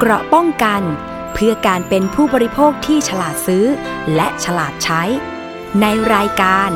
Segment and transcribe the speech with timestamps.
[0.00, 0.82] เกราะป้องกัน
[1.34, 3.64] เพื่อการเป็นผู้บริโภคที่ฉลาดซื้อ
[4.14, 5.02] และฉลาดใช้
[5.80, 6.70] ในรายการ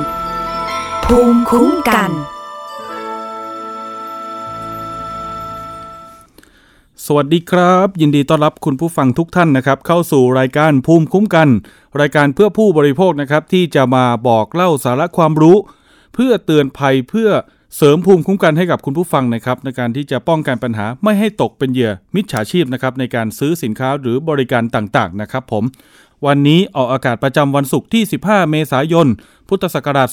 [1.04, 2.10] ภูมิคุ้มกัน
[7.06, 11.48] สวัสดีครับ ยินดีต้อนรับคุณผู้ฟังทุกท่านนะครับ เข้าสู่รายการภูมิคุ้มกัน
[12.00, 15.56] รายการเพื่อผู้บริโภคนะครับที่จะมาบอกเล่าสาระความรู้
[16.14, 17.30] เพื่อเตือนภัยเพื่อ
[17.76, 25.64] เสริมภูมิคุ้มกันให้กับคุณผู้ฟังนะครับในการที่จะป้องกันปัญหาไม่ให้ตกเป็นเหยื่อมิจฉาชีพนะครับในการซื้อสินค้าหรือบริการต่างๆนะครับผม
[26.26, 29.06] วันนี้ออกอากาศประจำวันศุกร์ที่ 15 เมษายน
[29.48, 30.08] พุทธศักราช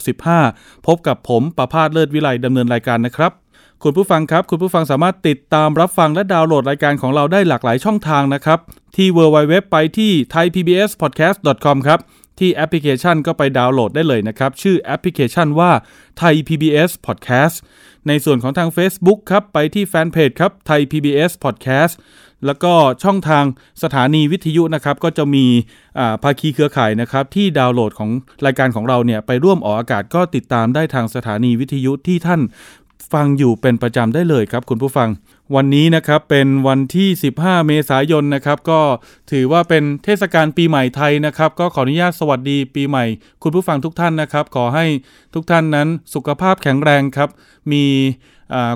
[0.00, 3.32] 2565 พบกับผมประพาสเลิศวิไลดำเนินรายการนะครับ
[3.82, 8.58] คุณผู้ฟังครับ คุณผู้ฟังสามารถติดตามรับฟังและดาวน์โหลดรายการของเราได้หลากหลายช่องทางนะครับ
[8.96, 12.00] ที่ www ไปที่ thaipbspodcast.com ครับ
[12.38, 15.70] ที่แอปพลิเคชันก็ไปดาวน์โหลดได้เลยนะครับ ชื่อแอปพลิเคชันว่า
[16.20, 17.56] Thai PBS Podcast
[18.08, 21.94] ในส่วนของทาง Facebook ครับ ไปที่แฟนเพจครับ Thai PBS Podcast
[22.46, 22.72] แล้วก็
[23.04, 23.44] ช่องทาง
[23.82, 25.46] สถานีวิทยุนะครับ ก็จะมี
[26.22, 28.10] ภาคีเครือข่ายนะครับ ที่ดาวน์โหลดของ
[28.46, 32.40] รายการของเราเนี่ย ไปร่วมออกอากาศก็ติดตามได้ทางสถานีวิทยุที่ท่าน
[33.12, 35.08] ฟังอยู่เป็นประจำได้เลยครับคุณผู้ฟัง
[35.54, 38.80] วันนี้นะครับเป็นวันที่ 15 เมษายนนะครับ ก็
[39.30, 43.04] ถือว่าเป็นเทศกาลปีใหม่ไทยนะครับ ก็ขออนุญาตสวัสดีปีใหม่
[43.42, 44.86] คุณผู้ฟังทุกท่านนะครับ ขอให้
[45.34, 47.30] ทุกท่านนั้นสุขภาพแข็งแรงครับ
[47.72, 47.84] มี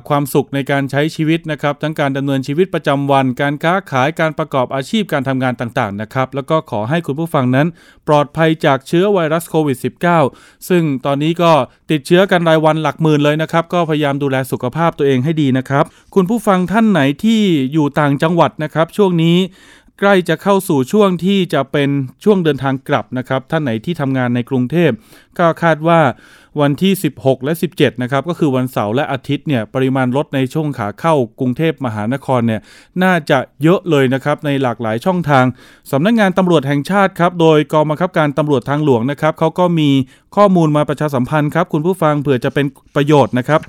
[0.09, 7.67] ความสุขในการใช้ชีวิตนะครับ ทั้งการดำเนินชีวิตประจำวัน การค้าขายการประกอบอาชีพการทำงานต่างๆนะครับแล้วก็ขอให้คุณผู้ฟังนั้น
[8.09, 9.79] ปลอดภัยจากเชื้อไวรัสโควิด
[10.23, 11.53] -19 ซึ่งตอนนี้ก็
[11.91, 17.41] ติดเชื้อกันรายวันหลักหมื่นเลยนะครับ ก็พยายามดูแลสุขภาพตัวเองให้ดีนะครับ คุณผู้ฟังท่านไหนที่
[17.73, 19.39] อยู่ต่างจังหวัดนะครับ ช่วงนี้
[20.01, 21.91] ใกล้จะเข้าสู่ช่วงที่จะเป็น
[22.25, 24.91] ช่วงเดินทางกลับนะครับ ท่านไหนที่ทำงานในกรุงเทพ
[25.39, 26.01] ก็คาดว่า
[26.61, 32.61] วันที่ 16 และ 17 นะครับ ก็คือวันเสาร์และอาทิตย์เนี่ย ปริมาณรถในช่วงขาเข้ากรุงเทพมหานครเนี่ย
[33.03, 35.45] น่าจะเยอะเลยนะครับ ในหลากหลายช่องทาง
[35.93, 39.91] สำนักงงานตำรวจแห่งชาติครับ โดยกองบังคับการตำรวจทางหลวงนะครับ เขาก็มี
[40.37, 42.67] ข้อมูลมาประชาสัมพันธ์ครับ คุณผู้ฟังเผื่อจะเป็น
[42.97, 43.61] ประโยชน์นะครับ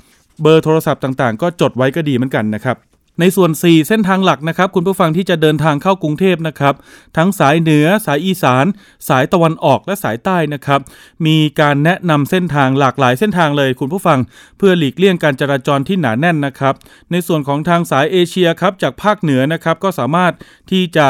[0.42, 2.76] เบอร์โทรศัพท์ต่างๆ ก็จดไว้ก็ดีเหมือนกันนะครับ
[3.20, 6.74] ในส่วน 4 เส้นทางหลักนะครับ คุณผู้ฟังที่จะเดินทางเข้ากรุงเทพนะครับ
[7.16, 8.66] ทั้งสายเหนือสายอีสาน
[9.08, 10.80] สายตะวันออกและสายใต้นะครับ
[11.26, 14.18] มีการแนะนำเส้นทางหลากหลายเส้นทางเลยคุณผู้ฟัง
[14.58, 16.74] เพื่อหลีกเลี่ยงการจราจรที่หนาแน่นนะครับ
[17.10, 20.32] ในส่วนของทางสายเอเชียครับจากภาคเหนือนะครับก็สามารถ
[20.70, 21.08] ที่จะ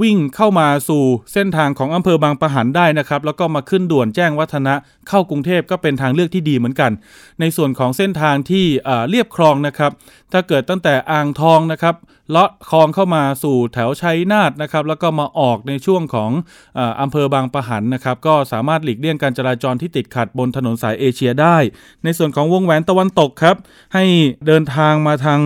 [0.00, 4.74] วิ่งเข้ามาสู่เส้นทางของอำเภอบางปะหันได้นะครับแล้วก็มาขึ้นด่วนแจ้งวัฒนะ
[5.08, 6.90] เข้ากรุงเทพก็เป็นทางเลือกที่ดีเหมือนกัน
[7.40, 8.64] ในส่วนของเส้นทางที่
[9.10, 9.90] เรียบคลองนะครับ
[10.32, 11.94] ถ้าเกิดตั้งแต่อ่างทองนะครับ
[12.30, 16.30] เลาะคลองเข้ามาสู่แถวชัยนาทนะครับแล้วก็มาออกในช่วงของ
[17.00, 21.56] อำเภอบางปะหันนะครับก็สามารถหลีกเลี่ยงการจราจรที่ติดขัดบนถนนสายเอเชียได้
[22.04, 23.56] ในส่วนของวงแหวนตะวันตกครับ
[23.94, 24.04] ให้
[24.46, 25.40] เดินทางมาทาง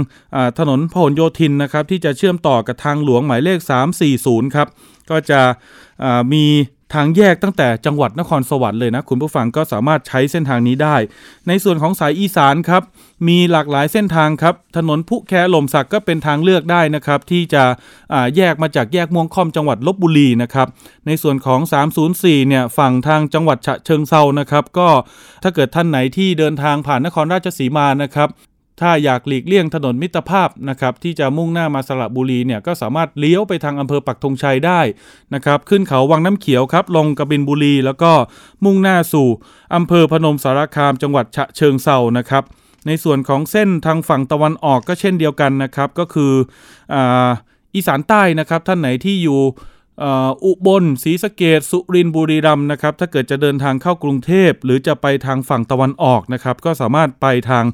[0.58, 3.58] ถนนพหลโยธินนะครับที่จะเชื่อมต่อกับทางหลวงหมายเลข
[4.06, 4.68] 340 ครับ
[5.10, 5.40] ก็จะ
[6.32, 6.44] มี
[6.94, 10.96] ทางแยกตั้งแต่จังหวัดนครสวรรค์เลยนะ คุณผู้ฟังก็สามารถใช้เส้นทางนี้ได้
[11.48, 12.82] ในส่วนของสายอีสานครับ
[13.28, 17.64] มีหลากหลายเส้นทางครับ ถนนพุแคหล่มสักก็เป็นทางเลือกได้นะครับ ที่จะ
[18.36, 20.68] แยกมาจากแยกม่วงค่อมจังหวัดลบบุรีนะครับ
[21.06, 21.60] ในส่วนของ
[22.04, 24.88] 304 เนี่ยฝั่งทางจังหวัดฉะเชิงเซานะครับ ก็
[25.42, 28.30] ถ้าเกิดท่านไหนที่เดินทางผ่านนครราชสีมานะครับ
[28.80, 34.80] ถ้าอยากหลีกเลี่ยงถนนมิตรภาพนะครับที่จะมุ่งหน้ามาสระบุรีเนี่ยก็สามารถเลี้ยวไปทางอำเภอปักธงชัยได้
[35.34, 38.12] นะครับขึ้นเขาวังน้ำเขียวครับลงกบินบุรี แล้วก็
[38.64, 39.28] มุ่งหน้าสู่
[39.74, 42.42] อำเภอพนมสารคามจังหวัดฉะเชิงเซานะครับ
[42.86, 46.32] ในส่วนของเส้นทางฝั่งตะวันออกก็เช่นเดียวกันนะครับก็คือ
[47.74, 49.40] อีสานใต้นะครับท่านไหนที่อยู่
[50.44, 57.64] อุบลศรีสะเกดสุรินบุรีรัมย์นะครับ ถ้าเกิดจะเดินทางเข้ากรุงเทพ หรือจะไปทางฝั่งตะวันออกนะครับ ก็สามารถไปทาง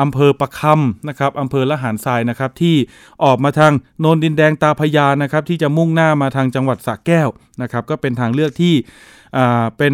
[0.00, 2.76] อำเภอประคำนะครับอำเภอละหานทรายนะครับ ที่
[3.24, 7.28] ออกมาทางโนนดินแดงตาพยานะครับ ที่จะมุ่งหน้ามาทางจังหวัดสระแก้ว
[7.62, 8.74] นะครับ ก็เป็นทางเลือกที่
[9.78, 9.92] เป็น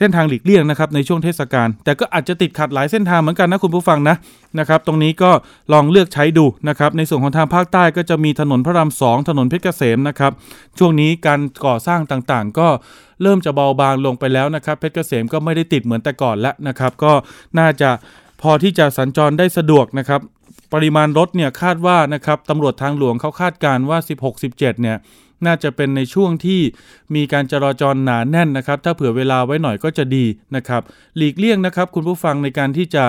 [0.00, 4.16] เส้นทางหลีกเลี่ยงนะครับในช่วงเทศกาลแต่ก็อาจจะติดขัดหลายเส้นทางเหมือนกันนะคุณผู้ฟังนะ
[4.58, 5.30] นะครับตรงนี้ก็
[5.72, 10.32] ลองเลือกใช้ดูนะครับในส่วนของทางภาคใต้ก็จะมีถนนพระรามสองถนนเพชรเกษมนะครับ
[10.78, 12.68] ช่วงนี้การก่อสร้างต่างๆ ก็
[13.22, 17.12] เริ่มจะเบาบางลงไปแล้วนะครับเพชรเกษมก็ไม่ได้ติดเหมือนแต่ก่อนแล้วนะครับก็
[17.58, 17.90] น่าจะ
[18.42, 20.20] พอที่จะสัญจรได้สะดวกนะครับ
[20.72, 23.98] ปริมาณรถเนี่ยคาดว่านะครับตำรวจทางหลวงเขาคาดการว่า
[24.40, 24.98] 16-17 เนี่ย
[25.46, 26.60] น่าจะเป็นในช่วงที่
[27.14, 30.24] มีการจราจรหนาแน่นนะครับ ถ้าเผื่อเวลาไว้หน่อยก็จะดี
[30.56, 30.82] นะครับ
[31.16, 33.04] หลีกเลี่ยงนะครับ คุณผู้ฟังในการที่จะ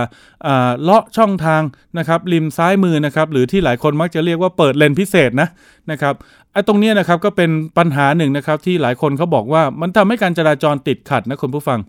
[0.84, 1.62] เลาะช่องทาง
[1.98, 5.50] นะครับ ริมซ้ายมือนะครับ หรือที่หลายคนมักจะเรียกว่าเปิดเลนพิเศษนะ
[5.92, 6.14] นะครับ
[6.54, 11.80] ไอ้ตรงนี้นะครับก็เป็นปัญหาหนึ่งนะครับที่หลายคนเขาบอกว่ามันทำให้การจราจรติดขัดนะคุณผู้ฟัง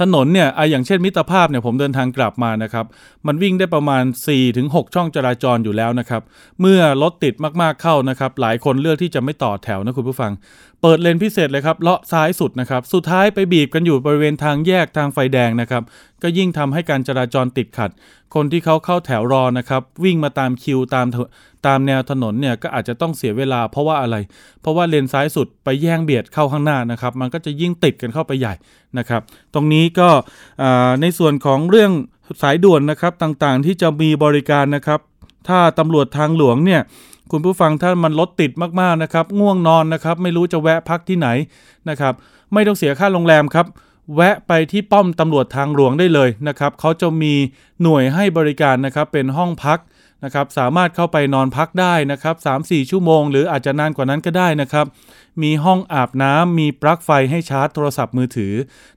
[0.00, 2.86] ถนนเนี่ยไออย่างเช่นมิตรภาพเนี่ยผมเดินทางกลับมานะครับ
[3.26, 4.04] มันวิ่งได้ประมาณ
[4.48, 6.22] 4-6 ช่องจราจรอยู่แล้วนะครับ
[6.60, 10.32] เมื่อรถติดมากๆเข้านะครับ หลายคนเลือกที่จะไม่ต่อแถวนะคุณผู้ฟัง
[10.82, 15.82] เปิดเลนพิเศษเลยครับเลาะซ้ายสุดนะครับ สุดท้ายไปบีบกันอยู่บริเวณทางแยกทางไฟแดงนะครับ
[16.22, 17.90] ก็ยิ่งทำให้การจราจรติดขัด
[18.34, 21.06] คนที่เขาเข้าแถวรอนะครับ วิ่งมาตามคิวตาม
[21.66, 24.16] ตามแนวถนนเนี่ยก็อาจจะต้องเสียเวลาเพราะว่าอะไร
[24.60, 28.54] เพราะว่าเลนซ้ายสุดไปแย่งเบียดเข้าข้างหน้านะครับ มันก็จะยิ่งติดกันเข้าไปใหญ่
[28.98, 29.22] นะครับ
[29.54, 30.08] ตรงนี้ก็
[31.00, 31.92] ในส่วนของเรื่อง
[32.42, 35.00] สายด่วนนะครับต่างๆ ที่จะมีบริการนะครับ
[35.48, 36.80] ถ้าตำรวจทางหลวงเนี่ย
[37.30, 38.50] คุณผู้ฟังถ้ามันรถติด
[38.80, 41.28] มากๆนะครับง่วงนอนนะครับไม่รู้จะแวะพักที่ไหน
[41.88, 42.14] นะครับ
[42.52, 43.66] ไม่ต้องเสียค่าโรงแรมครับ
[44.16, 47.34] แวะไปที่ป้อมตำรวจทางหลวงได้เลยนะครับเขาจะมี
[47.82, 49.78] หน่วยให้บริการนะครับเป็นห้องพัก
[50.24, 54.86] นะครับสามารถเข้าไปนอนพักได้นะครับ3-4 ชั่วโมง หรืออาจจะนานกว่านั้นก็ได้นะครับ
[55.42, 58.54] มีห้องอาบน้ำมีปลั๊กไฟให้ชาร์จโทรศัพท์มือถือ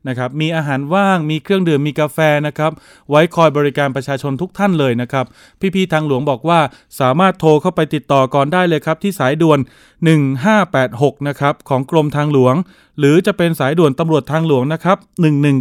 [0.07, 2.17] นะครับมีอาหารว่างมีเครื่องดื่มมีกาแฟ
[2.47, 2.71] นะครับ
[3.09, 5.25] ไว้คอยบริการประชาชนทุกท่านเลยนะครับ
[5.75, 6.59] พี่ๆทางหลวงบอกว่า
[6.99, 9.59] สามารถโทรเข้าไปติดต่อก่อนได้เลยครับที่สายด่วน
[10.43, 12.55] 1586นะครับของกรมทางหลวง
[12.99, 14.97] หรือจะเป็นสายด่วนตำรวจทางหลวงนะครับ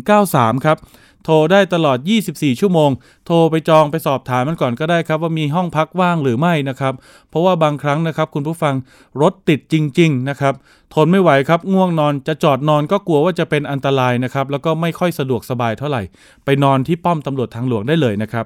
[0.01, 0.79] 1193ครับ
[1.27, 1.99] โทรได้ตลอด
[2.31, 2.91] 24 ชั่วโมง
[3.27, 6.95] โทรไปจองไปสอบถามมันก่อนก็ได้ครับ ว่ามีห้องพักว่างหรือไม่นะครับ
[7.31, 8.75] เพราะว่าบางครั้งนะครับ คุณผู้ฟัง
[9.23, 10.55] รถติดจริง ๆ นะครับ
[10.95, 16.03] ทนไม่ไหวครับ ง่วงนอนจะจอดนอนก็กลัวว่าจะเป็นอันตรายนะครับ แล้วก็ไม่ค่อยสะดวกสบายเท่าไหร่
[16.45, 18.45] ไปนอนที่ป้อมตำรวจทางหลวงได้เลยนะครับ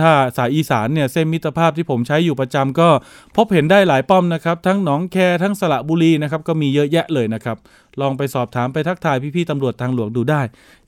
[0.00, 2.88] ถ้าสายอีสานเนี่ยเส้นมิตรภาพที่ผมใช้อยู่ประจำก็
[3.36, 7.56] พบเห็นได้หลายป้อมนะครับ ทั้งหนองแคทั้งสระบุรีนะครับก็มีเยอะแยะเลยนะครับ
[8.00, 10.42] ลองไปสอบถามไปทักทายพี่ๆตำรวจทางหลวงดูได้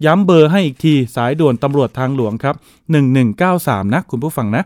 [0.05, 2.55] ย้ำเบอร์ให้อีกทีสายด่วนตำรวจทางหลวงครับ
[3.25, 4.65] 1193 นะ คุณผู้ฟังนะ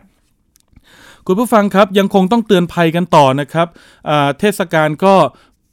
[1.29, 3.67] คุณผู้ฟังครับยังคงต้องเตือนภัยกันต่อนะครับ
[4.39, 5.13] เทศกาลก็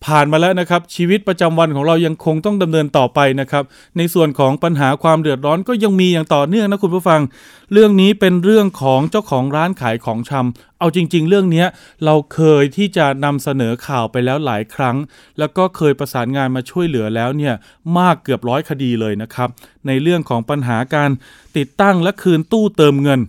[0.07, 3.65] ผ่านมาแล้วนะครับ ชีวิตประจำวันของเรายังคงต้องดำเนินต่อไปนะครับ
[3.97, 7.21] ในส่วนของปัญหาความเดือดร้อนก็ยังมีอย่างต่อเนื่องนะคุณผู้ฟัง
[7.73, 11.65] เรื่องนี้เป็นเรื่องของเจ้าของร้านขายของชำเอาจริง ๆ เรื่องนี้
[12.05, 14.97] เราเคยที่จะนำเสนอข่าวไปแล้วหลายครั้ง
[15.39, 17.55] แล้วก็เคยประสานงานมาช่วยเหลือแล้วเนี่ย
[17.99, 19.49] มากเกือบร้อยคดีเลยนะครับ
[19.87, 21.11] ในเรื่องของปัญหาการ
[21.57, 23.23] ติดตั้งและคืนตู้เติมเงิน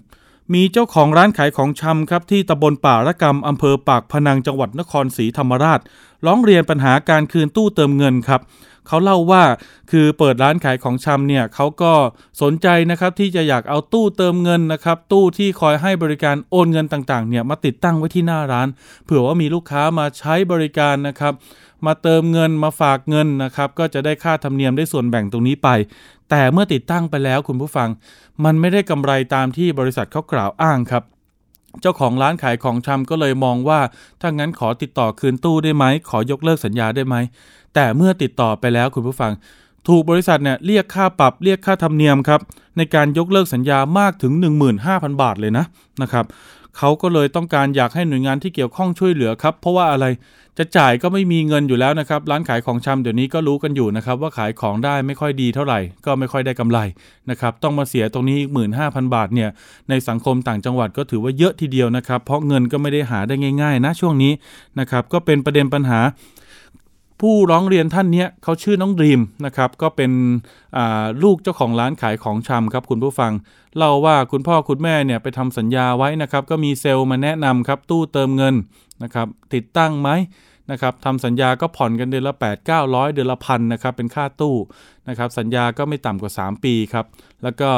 [0.54, 5.80] มีเจ้าของร้านขายของชำครับที่ตำบลป่าระกรรมอำเภอปากพนังจังหวัดนครศรีธรรมราช
[6.26, 8.42] ร้องเรียนปัญหาการคืนตู้เติมเงินครับ
[8.88, 9.44] เขาเล่าว่า
[9.92, 11.94] คือเปิดร้านขายของชำเนี่ยเขาก็
[12.42, 18.68] สนใจนะครับที่จะอยากเอาตู้เติมเงินนะครับ ตู้ที่คอยให้บริการโอนเงินต่างๆเนี่ยมาติดตั้งไว้ที่หน้าร้าน
[19.06, 21.34] เผื่อว่ามีลูกค้ามาใช้บริการนะครับ
[21.86, 25.70] มาเติมเงินมาฝากเงินนะครับ ก็จะได้ค่าธรรมเนียมได้ส่วนแบ่งตรงนี้ไป
[26.30, 27.90] แต่เมื่อติดตั้งไปแล้วคุณผู้ฟัง
[28.46, 31.04] มันไม่ได้กำไรตามที่บริษัทเขากล่าวอ้างครับ
[31.82, 33.80] เจ้าของร้านขายของชำก็เลยมองว่า
[34.22, 37.16] ถ้างั้นขอติดต่อคืนตู้ได้ไหม ขอยกเลิกสัญญาได้ไหม
[37.76, 39.32] แต่เมื่อติดต่อไปแล้วคุณผู้ฟัง
[39.88, 42.42] ถูกบริษัทเนี่ยเรียกค่าปรับเรียกค่าธรรมเนียมครับ
[42.78, 44.34] ในการยกเลิกสัญญามากถึง
[44.78, 45.66] 15,000 บาทเลยนะ
[46.02, 46.26] นะครับ
[46.78, 50.06] เขาก็เลยต้องการอยากให้หน่วยงานที่เกี่ยวข้องช่วยเหลือครับ เพราะว่าอะไร
[50.58, 56.80] จะจ่ายก็ไม่มีเงินอยู่แล้วนะครับ ร้านขายของชำเดี๋ยวนี้ก็รู้กันอยู่นะครับ ว่าขายของได้ไม่ค่อยดีเท่าไหร่ ก็ไม่ค่อยได้กำไร
[57.30, 59.50] นะครับ ต้องมาเสียตรงนี้อีกหมื่นห้าพันบาทเนี่ย
[59.90, 64.34] ในสังคมต่างจังหวัดก็ถือว่าเยอะทีเดียวนะครับ เพราะเงินก็ไม่ได้หาได้ง่ายๆ นะช่วงนี้
[64.80, 66.00] นะครับ ก็เป็นประเด็นปัญหา
[67.22, 70.12] ผู้ร้องเรียนท่านนี้เขาชื่อน้องดีมนะครับ ก็เป็น
[71.24, 73.32] ลูกเจ้าของร้านขายของชำครับคุณผู้ฟัง
[73.78, 78.56] เล่าว่าคุณพ่อคุณแม่เนี่ยไปทำสัญญาไว้นะครับ ก็มีเซลล์มาแนะนำครับตู้เติมเงิน
[79.04, 80.10] นะครับติดตั้งไหม
[80.72, 84.56] นะครับทำสัญญาก็ผ่อนกันเดือนละ 8 9 0 0 เดือนละพันนะครับเป็นค่าตู้
[85.10, 87.06] นะครับสัญญาก็ไม่ต่ำกว่า 3 ปีครับ
[87.44, 87.70] แล้วก็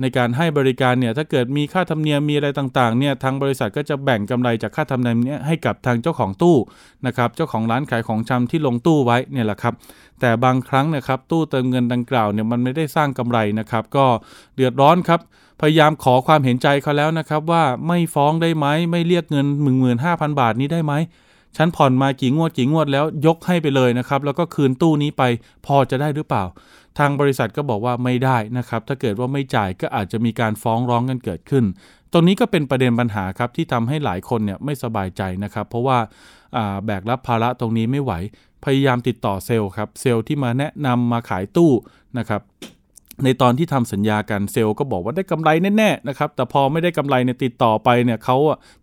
[0.00, 6.56] ในการให้บริการเนี่ยถ้าเกิดมีค่าธรรมเนียมมีอะไรต่างๆเนี่ยทางบริษัทก็จะแบ่งกำไรจากค่าธรรมเนียมนี้ให้กับทางเจ้าของตู้
[7.06, 9.74] นะครับเจ้าของร้านขายของชำที่ลงตู้ไว้เนี่ยแหละครับ
[10.20, 14.06] แต่บางครั้งนะครับตู้เติมเงินดังกล่าวเนี่ยมันไม่ได้สร้างกำไรนะครับก็
[14.54, 15.20] เดือดร้อนครับ
[15.60, 19.46] พยายามขอความเห็นใจเขาแล้วนะครับว่าไม่ฟ้องได้ไหมไม่เรียกเงิน
[19.92, 20.94] 15,000 บาทนี้ได้ไหม
[21.58, 25.22] ฉันผ่อนมากี่งวดกี่งวดแล้วยกให้ไปเลยนะครับ แล้วก็คืนตู้นี้ไป
[25.66, 26.44] พอจะได้หรือเปล่า
[26.98, 31.64] ทางบริษัทก็บอกว่าไม่ได้นะครับ ถ้าเกิดว่าไม่จ่ายก็อาจจะมีการฟ้องร้องกันเกิดขึ้น
[32.12, 35.98] ตรงนี้ก็เป็นประเด็นปัญหาครับที่ทำให้หลายคนเนี่ยไม่สบายใจนะครับ เพราะว่า
[36.86, 38.12] แบกรับภาระตรงนี้ไม่ไหว
[38.64, 41.72] พยายามติดต่อเซลล์ครับเซลล์ที่มาแนะนำมาขายตู้
[42.18, 42.42] นะครับ
[43.24, 48.36] ในตอนที่ทำสัญญากันเซลล์ก็บอกว่าได้กำไรแน่ๆนะครับแต่พอไม่ได้กำไรเนี่ยติดต่อไปเนี่ยเขา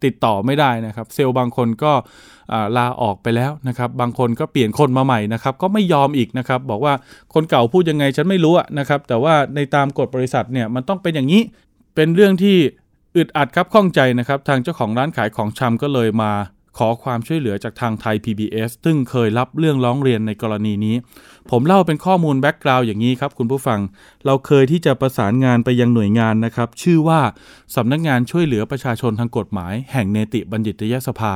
[0.05, 1.91] ติดต่อไม่ได้นะครับ เซลล์บางคนก็
[2.77, 6.93] ลาออกไปแล้วนะครับ บางคนก็เปลี่ยนคนมาใหม่นะครับ ก็ไม่ยอมอีกนะครับ บอกว่า
[7.33, 11.41] คนเก่าพูดยังไงฉันไม่รู้นะครับ แต่ว่าในตามกฎบริษัทเนี่ยมันต้องเป็นอย่างนี้
[11.95, 12.57] เป็นเรื่องที่
[13.15, 16.31] อึดอัดครับข้องใจนะครับ ทางเจ้าของร้านขายของชำก็เลยมา
[16.77, 20.95] ขอความช่วยเหลือจากทางไทย PBS ซึ่งเคยรับเรื่องร้องเรียนในกรณีนี้
[21.51, 23.79] ผมเล่าเป็นข้อมูล background อย่างนี้ครับคุณผู้ฟัง
[24.25, 27.19] เราเคยที่จะประสานงานไปยังหน่วยงานนะครับ ชื่อว่า
[27.75, 31.33] สำนักงานช่วยเหลือประชาชนทางกฎหมาย แห่งเนติบัณฑิตยสภา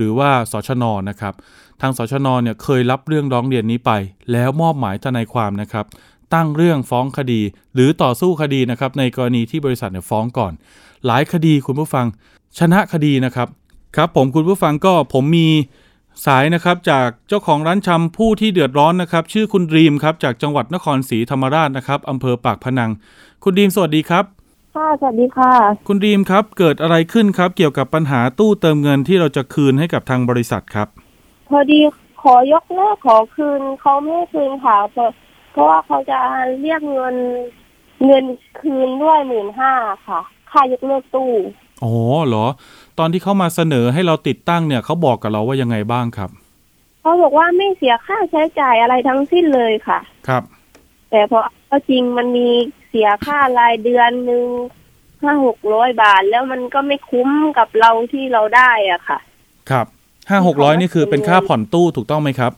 [0.00, 1.34] หรือว่าสชนนะครับ
[1.80, 3.90] ทางสชนเนี่ยเคยรับเรื่องร้องเรียนนี้ไป
[4.32, 5.86] แล้วมอบหมายทนายความนะครับ
[6.34, 7.40] ตั้งเรื่องฟ้องคดี
[7.74, 10.52] หรือต่อสู้คดีนะครับ ในกรณีที่บริษัทเนี่ยฟ้องก่อน
[11.06, 12.06] หลายคดีคุณผู้ฟัง
[12.58, 13.48] ชนะคดีนะครับ
[13.96, 15.48] ครับผมคุณผู้ฟังก็ผมมี
[16.26, 22.90] สายนะครับจากเจ้าของร้านชำผู้ที่เดือดร้อนนะครับ ชื่อคุณดีมครับจากจังหวัดนครศรีธรรมราชนะครับอำเภอปากพนัง
[23.42, 24.24] คุณดีมสวัสดีครับ
[24.74, 25.52] ค่ะสวัสดีค่ะ
[25.88, 30.88] คุณดีมครับ เกิดอะไรขึ้นครับ เกี่ยวกับปัญหาตู้เติมเงินที่เราจะคืนให้กับทางบริษัทครับ
[31.48, 31.80] พอดี
[32.22, 35.10] ขอยกเลิกขอคืนเขาไม่ให้คืนค่ะเพราะ
[35.52, 36.18] เพราะว่าเขาจะ
[36.60, 37.16] เรียกเงิน
[38.06, 38.24] เงิน
[38.60, 39.72] คืนด้วยหมื่นห้า
[40.08, 41.30] ค่ะ ค่ายกเลิกตู้
[41.84, 41.94] อ๋อ
[42.26, 42.46] เหรอ
[42.98, 46.30] ตอนที่เขามาเสนอให้เราติดตั้งเนี่ยเขาบอกกับเราว่ายังไงบ้างครับ
[47.00, 49.98] เขาบอกว่าไม่เสียค่าใช้จ่ายอะไรทั้งสิ้นเลยค่ะ
[50.28, 50.42] ครับ
[51.10, 52.48] แต่พอเอาจริงมันมี
[52.90, 54.46] เสียค่ารายเดือนหนึ่ง
[55.22, 57.28] ห้าหกร้อยบาท แล้วมันก็ไม่คุ้ม
[57.58, 59.18] กับเราที่เราได้อะค่ะ
[59.70, 59.86] ครับ
[60.30, 62.52] ห้าหกร้อยนี่คือเป็นค่าผ่อนตู้ถูกต้องไหมครับ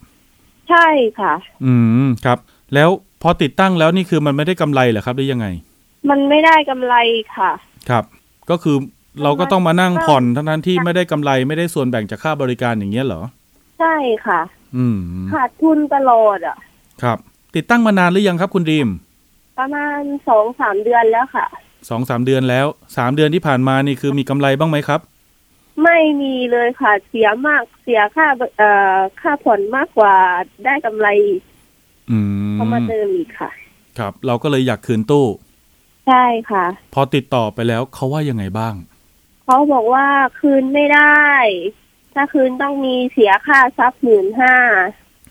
[0.70, 0.86] ใช่
[1.20, 1.34] ค่ะ
[1.64, 1.74] อื
[2.04, 2.38] มครับ
[2.74, 2.88] แล้ว
[3.22, 5.46] พอติดตั้งแล้วนี่คือมันไม่ได้กำไรเหรอครับหรือยังไง
[6.10, 6.94] มันไม่ได้กำไร
[7.36, 7.50] ค่ะ
[7.90, 8.04] ครับ
[8.50, 8.76] ก็คือ
[9.22, 13.22] เราก็ต้องมานั่งผ่อนทั้งนั้นที่ไม่ได้กำไรไม่ได้ส่วนแบ่งจากค่าบริการอย่างเงี้ยเหรอ
[13.80, 13.96] ใช่
[14.26, 14.40] ค่ะ
[14.76, 14.98] อืม
[15.32, 16.56] ขาดทุนตลอดอะ
[17.02, 17.18] ครับ
[17.56, 18.88] ติดตั้งมานานหรือยังครับคุณดีม
[19.58, 21.46] ประมาณสองสามเดือนแล้วค่ะ
[21.88, 22.66] สองสามเดือนแล้ว
[22.96, 25.00] สามเดือนที่ผ่านมานี่คือมีกำไรบ้างไหมครับ
[25.84, 28.26] ไม่มีเลยค่ะเสียมากเสียค่า
[28.58, 30.14] เอ่อค่าผ่อนมากกว่า
[30.64, 31.08] ได้กำไร
[32.10, 32.18] อื
[32.50, 33.50] มเขามาเติมอีกค่ะ
[33.98, 35.26] ครับ เราก็เลยอยากคืนตู้
[36.08, 38.74] ใช่ค่ะ พอติดต่อไปแล้วเขาว่ายังไงบ้าง
[39.44, 40.06] เขาบอกว่า
[40.40, 41.26] คืนไม่ได้
[42.14, 44.54] ถ้าคืนต้องมีเสียค่าทรัพย์หมื่นห้า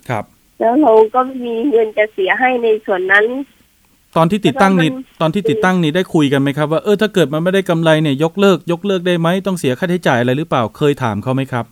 [0.09, 0.25] ครับ
[0.59, 3.25] แล้วเราก็ไม่มีเงินจะเสียให้ในส่วนนั้น
[4.17, 11.65] ตอนที่ติดตั้งนี่แล้วมันตอนที่ติดตั้งนี่ได้คุยกันไหมครับ ว่าเออถ้าเกิดมันไม่ได้กำไรเนี่ยยกเลิก ยกเลิกได้ไหมต้องเสียค่าใช้จ่ายอะไรหรือเปล่าเคยถามเขาไหมครับ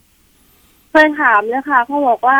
[0.92, 2.40] เคยถามแล้วค่ะเขาบอกว่า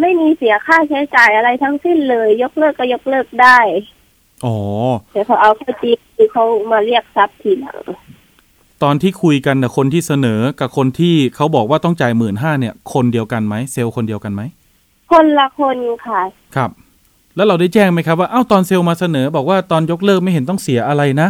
[0.00, 3.58] ไม่มีเสียค่าใช้จ่ายอะไรทั้งสิ้นเลย ยกเลิกก็ยกเลิกได้
[4.46, 4.56] อ๋อ
[5.12, 7.82] แต่เขาเอาเข้าจริงคือเขามาเรียกทรัพย์ทีหลัง
[8.82, 14.42] ตอนที่คุยกันนะคนที่เสนอกับคนที่เขาบอกว่าต้องจ่ายหมื่นห้าเนี่ย คนเดียวกันไหมเซลล์คนเดียวกันไหม
[15.12, 16.20] คนละคนค่ะ
[16.56, 16.70] ครับ
[17.36, 21.28] แล้วเราได้แจ้งไหมครับว่าอ้าวตอนเซลล์มาเสนอ บอกว่าตอนยกเลิกไม่เห็นต้องเสียอะไรนะ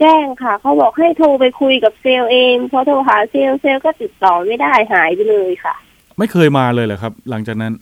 [0.00, 5.74] แจ้งค่ะ เขาบอกให้โทรไปคุยกับเซลล์เองพอโทรหาเซลล์เซลล์ก็ติดต่อไม่ได้หายไปเลยค่ะ
[6.18, 7.72] ไม่เคยมาเลยเหรอครับ หลังจากนั้น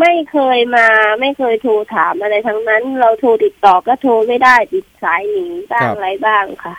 [0.00, 0.88] ไม่เคยมา
[1.20, 6.74] ไม่เคยโทรถามอะไรทั้งนั้น เราโทรติดต่อก็โทรไม่ได้ติดสายหนีบ้างครับอะไรบ้างค่ะ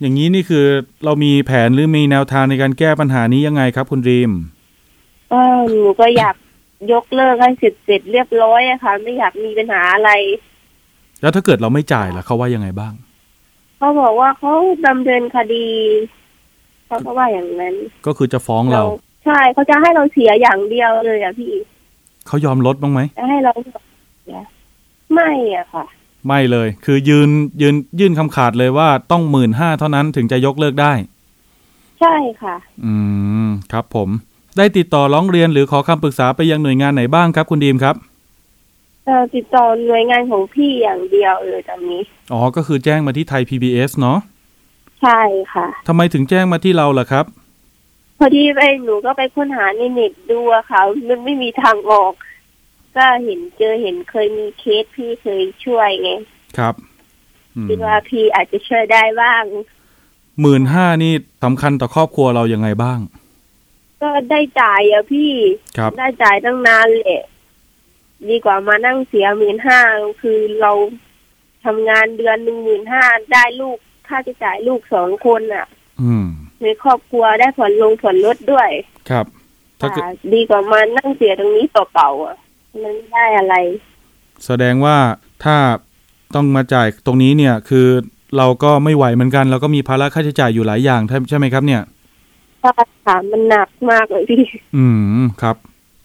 [0.00, 0.66] อย่างนี้นี่คือ
[1.04, 4.32] เรามีแผนหรือมีแนวทางในการแก้ปัญหานี้ยังไงครับ คุณรีม
[5.32, 6.34] ก็หนูก็อยาก
[6.92, 10.10] ยกเลิกให้เสร็จเสร็จเรียบร้อยอะค่ะ ไม่อยากมีปัญหาอะไร
[11.20, 12.92] แล้วถ้าเกิดเราไม่จ่ายล่ะเขาว่ายังไงบ้าง
[13.78, 14.52] เขาบอกว่าเขา
[14.86, 15.66] ดำเนินคดี
[16.86, 17.74] เขาก็ว่าอย่างนั้น
[18.06, 18.82] ก็คือจะฟ้องเรา
[19.24, 21.52] ใช่เขาจะให้เราเสียอย่างเดียวเลยอะพี่
[22.26, 23.52] เขายอมลดบ้างไหมจะให้เรา
[24.22, 24.38] เสีย
[25.14, 25.84] ไม่อะค่ะ
[26.26, 27.30] ไม่เลย คือยืน
[27.62, 30.92] ยืนยื่นคำขาดเลยว่าต้องหมื่นห้าเท่านั้นถึงจะยกเลิกได้
[32.00, 32.94] ใช่ค่ะ อื
[33.46, 34.08] มครับผม
[34.56, 37.94] ได้ติดต่อร้องเรียนหรือขอคำปรึกษาไปยังหน่วยงานไหนบ้างครับ คุณดีมครับ
[39.04, 44.18] เอ่อติดต่อหน่วยงานของพี่อย่างเดียวเลยตอนนี้ อ๋อ ก็คือแจ้งมาที่ไทย PBS เนาะ
[45.02, 45.20] ใช่
[45.52, 47.24] ค่ะทำไมถึงแจ้งมาที่เราล่ะครับ
[48.18, 52.12] พอดีไปหนูก็ไปค้นหาในเน็ตดูอะค่ะมันไม่มีทางออก
[52.96, 56.10] ก็เห็นเจอเห็นเคยมีเคสพี่เคยช่วยไง
[56.58, 56.74] ครับ
[57.56, 59.42] อืมคิดว่าพี่อาจจะช่วยได้บ้าง
[60.40, 61.12] หมื่นห้านี่
[61.44, 62.98] สำคัญต่อครอบครัวเรายังไงบ้าง
[64.02, 65.32] ก็ได้จ่ายอะพี่
[65.78, 67.22] ครับ ได้จ่ายตั้งนานแหละ
[68.28, 69.80] ดีกว่ามานั่งเสียหมื่นห้า
[70.22, 70.72] คือเรา
[71.64, 75.66] ทำงานเดือนหนึ่งหมื่นห้าได้ลูกค่าใช้จ่ายลูกสองคนอะ
[76.02, 76.26] อืม
[76.62, 78.70] ในครอบครัวได้ผ่อนลงผ่อนลดด้วย
[79.10, 79.26] ครับ
[79.80, 82.36] ถ้าเกิดค่ะดีกว่ามานั่งเสียตรงนี้เปล่าๆอะ
[82.82, 83.54] มันไม่ได้อะไร
[84.46, 84.96] แสดงว่า
[85.44, 85.56] ถ้า
[86.34, 87.86] ต้องมาจ่ายตรงนี้เนี่ยคือ
[88.36, 91.82] เราก็ไม่ไหวเหมือนกัน เราก็มีภาระค่าใช้จ่ายอยู่หลายอย่างใช่ใช่ไหมครับเนี่ย
[92.64, 92.74] ค่า
[93.06, 94.44] ถามมันหนักมากเลยพี่
[94.76, 94.84] อื
[95.22, 95.56] มครับ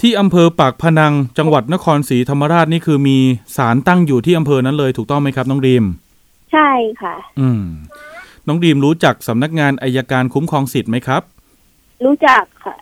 [0.01, 3.17] ที่อำเภอปากพนังจังหวัดนครศรีธรรมราชนี่คือมี
[3.57, 5.83] ศาลตั้งอยู่ที่อำเภอนั้นเลยถูกต้องไหมครับน้องดีม
[6.51, 6.69] ใช่
[7.01, 7.63] ค่ะ อืม
[8.47, 11.21] น้องดีมรู้จักสำนักงานอายการคุ้มครองสิทธิ์ไหมครับ
[12.05, 12.75] รู้จักค่ะ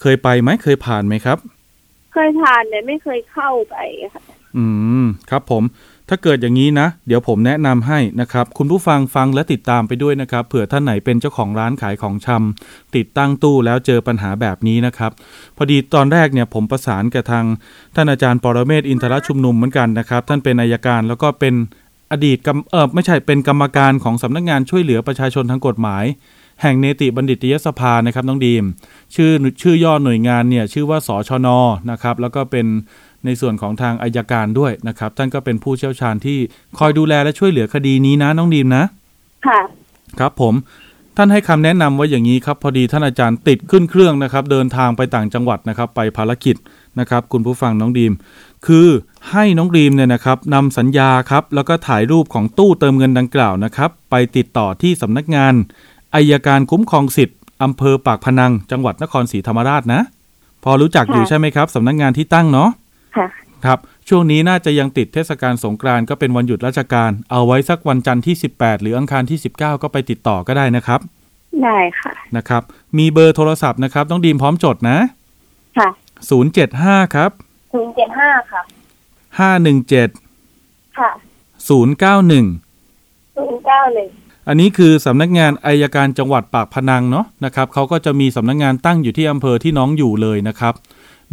[0.00, 1.38] เคยไปไหมเคยผ่านไหมครับ
[2.12, 3.76] เคยผ่านแต่ไม่เคยเข้าไป
[4.14, 4.22] ค่ะ
[4.56, 4.64] อื
[5.02, 5.62] ม ครับผม
[6.08, 15.10] ถ้าเกิดอย่างนี้นะ เดี๋ยวผมแนะนำให้นะครับ คุณผู้ฟังฟังและติดตามไปด้วยนะครับ เผื่อท่านไหนเป็นเจ้าของร้านขายของชำติดตั้งตู้แล้วเจอปัญหาแบบนี้นะครับ
[15.56, 17.44] พอดีตอนแรกเนี่ยผมประสานกับทาง
[17.96, 21.54] ท่านอาจารย์ปรเมศอินทรชุมนุมเหมือนกันนะครับ ท่านเป็นอายการแล้วก็เป็น
[22.12, 26.04] อดีตกรรมเออไม่ใช่เป็นกรรมการของสำนักงานช่วยเหลือประชาชนทางกฎหมาย
[26.62, 28.64] แห่งเนติบัณฑิตยสภานะครับน้องดีม
[29.14, 29.30] ชื่อ
[29.62, 31.48] ชื่อย่อหน่วยงานเนี่ยชื่อว่าสชน
[31.90, 32.66] นะครับ แล้วก็เป็น
[33.24, 36.38] ในส่วนของทางอายการด้วยนะครับ ท่านก็เป็นผู้เชี่ยวชาญที่
[36.78, 38.84] คอยดูแลและช่วยเหลือคดีนี้นะน้องดีมนะ
[39.46, 39.60] ค่ะ
[40.20, 40.54] ครับผม
[41.16, 46.56] ท่านให้คำแนะนำไว้อย่างนี้ครับ พอดีท่านอาจารย์ติดขึ้นเครื่องนะครับ เดินทางไปต่างจังหวัดนะครับ ไปภารกิจ
[47.00, 48.12] นะครับ คุณผู้ฟังน้องดีม
[48.66, 48.88] คือ
[49.30, 55.54] ให้น้องดีมเนี่ยนะครับนำสัญญาครับ แล้วก็ถ่ายรูปของตู้เติมเงินดังกล่าวนะครับ ไปติดต่อที่สำนักงาน
[56.14, 60.00] อายการคุ้มครองสิทธิ์อำเภอปากพนัง จังหวัดนครศรีธรรมราชนะ
[60.64, 62.70] พอรู้จักอยู่ค่ะใช่ไหมครับสำนักงานที่ตั้งเนาะ
[63.16, 63.26] ค่ะ
[63.64, 63.78] ครับ
[64.08, 71.00] ช่วงนี้น่าจะยังติดเทศกาลสงกรานต์ก็เป็นวันหยุดราชการ เอาไว้สักวันจันทร์ที่ 18 หรืออังคารที่ 19 ก็ไปติดต่อก็ได้นะครับ
[71.62, 72.62] ได้ค่ะ นะครับ
[72.98, 74.98] มีเบอร์โทรศัพท์นะครับ ต้องดีมพร้อมจดนะ
[75.78, 75.88] ค่ะ
[76.52, 77.30] 075 ครับ
[77.72, 78.62] ศูนย์เจ็ดห้าค่ะ
[79.60, 81.10] 517 ค่ะ
[81.50, 82.46] 091 ศูนย์เก้าหนึ่ง
[84.48, 90.74] อันนี้คือสำนักงานอายการจังหวัดปากพนังเนาะนะครับเขาก็จะมีสำนักงานตั้งอยู่ที่อำเภอที่น้องอยู่เลยนะครับ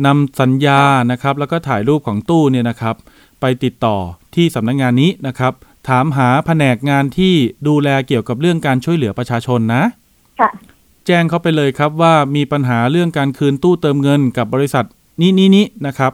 [0.06, 0.82] นำสัญญา
[1.12, 2.96] นะครับ แล้วก็ถ่ายรูปของตู้เนี่ยนะครับ
[3.42, 3.98] ไปติดต่อ
[4.36, 5.54] ที่สำนักงานนี้นะครับ
[5.90, 7.34] ถามหาแผนกงานที่
[7.68, 9.84] ดูแลเกี่ยวกับเรื่องการช่วยเหลือประชาชนนะ
[10.40, 10.50] ค่ะ
[11.06, 14.86] แจ้งเขาไปเลยครับว่ามีปัญหาเรื่องการคืนตู้เติมเงินกับบริษัท
[15.22, 16.14] นี้นี้นี้นะครับ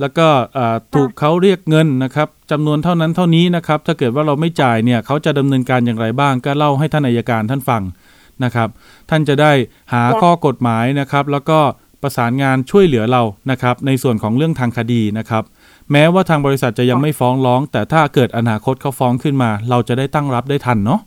[0.00, 0.26] แล้วก็
[0.58, 7.82] อ่าถูกเขาเรียกเงินนะครับจำนวนเท่านั้นเท่านี้นะครับ ถ้าเกิดว่าเราไม่จ่ายเนี่ยเขาจะดำเนินการอย่างไรบ้าง ก็เล่าให้ท่านอายการท่านฟัง
[8.44, 8.68] นะครับ
[9.10, 9.52] ท่านจะได้
[9.92, 11.60] หาข้อกฎหมายนะครับ แล้วก็
[12.02, 15.44] ประสานงานช่วยเหลือเรานะครับ ในส่วนของเรื่องทางคดีนะครับ
[15.92, 21.00] แม้ว่าทางบริษัทจะยังไม่ฟ้องร้อง แต่ถ้าเกิดอนาคตเขาฟ้องขึ้นมา เราจะได้ตั้งรับได้ทันเนาะ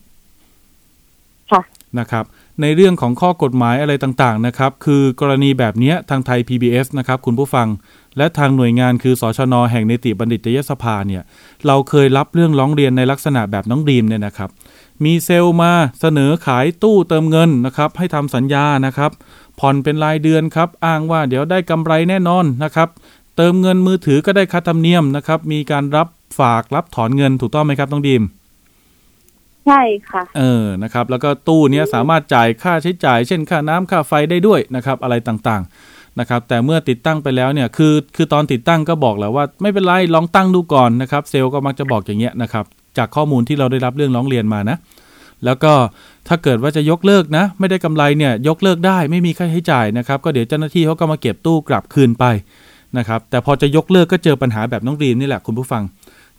[1.51, 1.61] ค่ะ
[1.99, 2.25] นะครับ
[2.61, 7.67] ในเรื่องของข้อกฎหมายอะไรต่างๆนะครับ คือกรณีแบบเนี้ยทางไทย PBS นะครับ คุณผู้ฟัง
[8.17, 11.23] และทางหน่วยงานคือสชนแห่งนิติบัณฑิตยสภาเนี่ย
[11.67, 14.49] เราเคยรับเรื่องร้องเรียนในลักษณะแบบน้องดีมเนี่ยนะครับ
[15.05, 19.11] มีเซลล์มาเสนอขายตู้เติมเงินนะครับ ให้ทำสัญญานะครับ
[19.61, 22.89] ผ่อนเป็นรายเดือนครับ อ้างว่าเดี๋ยวได้กำไรแน่นอนนะครับ
[23.37, 26.07] เติมเงินมือถือก็ได้ค่าธรรมเนียมนะครับ มีการรับ
[26.39, 28.23] ฝากรับถอนเงินถูกต้องไหมครับน้องดีม
[29.67, 42.65] ใช่ค่ะ เออนะครับ แล้วก็ตู้เนี้ยสามารถจ่ายค่าใช้จ่าย เช่นค่าน้ำค่าไฟได้ด้วยนะครับ อะไรต่างๆนะครับ แต่เมื่อติดตั้งไปแล้วเนี่ยคือคือตอนติดตั้งก็บอกแล้วว่า ไม่เป็นไรลองตั้งดูก่อนนะครับ เซลล์ก็มักจะบอกอย่างเงี้ยนะครับ
[42.97, 44.77] จากข้อมูลที่เราได้รับเรื่องร้องเรียนมานะ
[45.45, 45.73] แล้วก็
[46.27, 52.25] ถ้าเกิดว่าจะยกเลิกนะ ไม่ได้กำไรเนี่ยยกเลิกได้ไม่มีค่าใช้จ่ายนะครับ ก็เดี๋ยวเจ้าหน้าที่เขาก็มาเก็บตู้กลับคืนไป
[52.97, 55.83] นะครับ แต่พอจะยกเลิกก็เจอปัญหาแบบน้องรีมนี่แหละคุณผู้ฟัง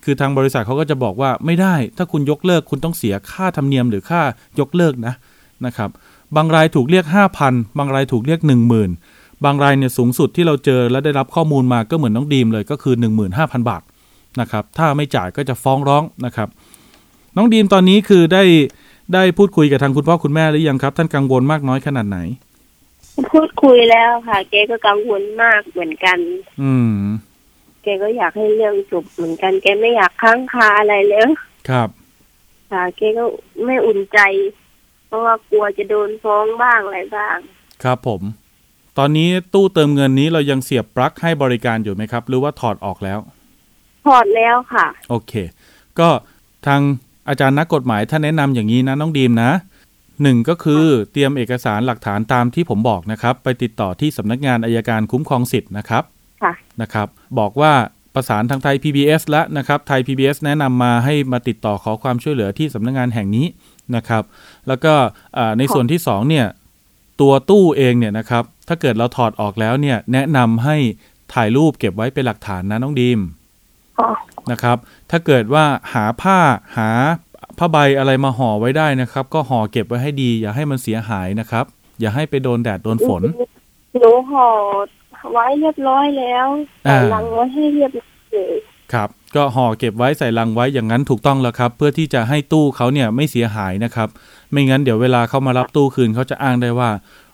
[0.03, 4.21] คือทางบริษัทเขาก็จะบอกว่าไม่ได้ ถ้าคุณยกเลิกคุณต้องเสียค่าธรรมเนียมหรือค่า
[4.59, 5.13] ยกเลิกนะ
[5.65, 5.89] นะครับ
[6.35, 7.05] บางรายถูกเรียก
[7.41, 8.39] 5,000 บางรายถูกเรียก
[8.91, 12.95] 10,000 บางรายเนี่ยสูงสุดที่เราเจอและได้รับข้อมูลมาก็เหมือนน้องดีมเลยก็คือ
[13.31, 13.81] 15,000 บาท
[14.41, 16.49] นะครับ ถ้าไม่จ่ายก็จะฟ้องร้องนะครับ
[17.35, 18.43] น้องดีมตอนนี้คือได้
[19.13, 22.19] ได้พูดคุยกับทางคุณพ่อคุณแม่หรือยังครับ ท่านกังวลมากน้อยขนาดไหน
[23.31, 26.19] พูดคุยแล้วค่ะแกก็กังวลมากเหมือนกัน
[26.61, 26.95] อืม
[27.83, 31.27] แกก็อยากให้เรื่องจบเหมือนกัน แกไม่อยากค้างคาอะไรแล้ว
[31.69, 31.89] ครับ
[32.71, 33.25] ค่ะแกก็
[33.65, 34.19] ไม่อุ่นใจ
[35.07, 37.37] เพราะว่ากลัวจะโดนฟ้องบ้างอะไรบ้าง
[37.83, 38.21] ครับผม
[38.97, 43.19] ตอนนี้ตู้เติมเงินนี้เรายังเสียบปลั๊กให้บริการอยู่ไหมครับ หรือว่าถอดออกแล้ว
[44.05, 45.33] ถอดแล้วค่ะ โอเค
[45.99, 46.09] ก็
[46.67, 46.81] ทาง
[47.29, 49.51] อาจารย์นักกฎหมายท่านแนะนำอย่างนี้นะน้องดีมนะ
[50.23, 56.03] หนึ่งก็คือเตรียมเอกสารหลักฐานตามที่ผมบอกนะครับ ไปติดต่อที่สำนักงานอายการคุ้มครองสิทธิ์นะครับ
[56.43, 57.07] ค่ะนะครับ
[57.39, 57.73] บอกว่า
[58.15, 63.47] ประสานทางไทย PBS แล้วนะครับไทย PBS แนะนำมาให้มาติดต่อขอความช่วยเหลือที่สำนักงานแห่งนี้
[63.95, 64.23] นะครับ
[64.67, 64.93] แล้วก็
[65.37, 66.45] อ่าในส่วนที่สองเนี่ย
[67.21, 70.77] ตัวตู้เองเนี่ยนะครับ ถ้าเกิดเราถอดออกแล้วเนี่ยแนะนำให้
[71.33, 73.19] ถ่ายรูปเก็บไว้เป็นหลักฐานนะน้องดีม
[73.99, 74.07] อ๋อ
[74.51, 74.77] นะครับ
[75.15, 76.39] ถ้าเกิดว่าหาผ้า
[76.77, 76.89] หา
[77.57, 81.65] ผ้าใบอะไรมาห่อไว้ได้นะครับ ก็ห่อเก็บไว้ให้ดี อย่าให้มันเสียหายนะครับ
[81.99, 83.21] อย่าให้ไปโดนแดดโดนฝน
[83.99, 84.47] หนูห่อ
[85.31, 86.47] ไว้เรียบร้อยแล้ว
[86.87, 88.55] อ่าใส่ลังไว้ให้เรียบร้อยเลย
[88.93, 94.09] ครับ ก็ห่อเก็บไว้ใส่ลังไว้อย่างนั้นถูกต้องแล้วครับ เพื่อที่จะให้ตู้เขาเนี่ยไม่เสียหายนะครับ
[94.51, 96.89] ไม่งั้นเดี๋ยวเวลาเขามารับตู้คืนเขาจะอ้างได้ว่า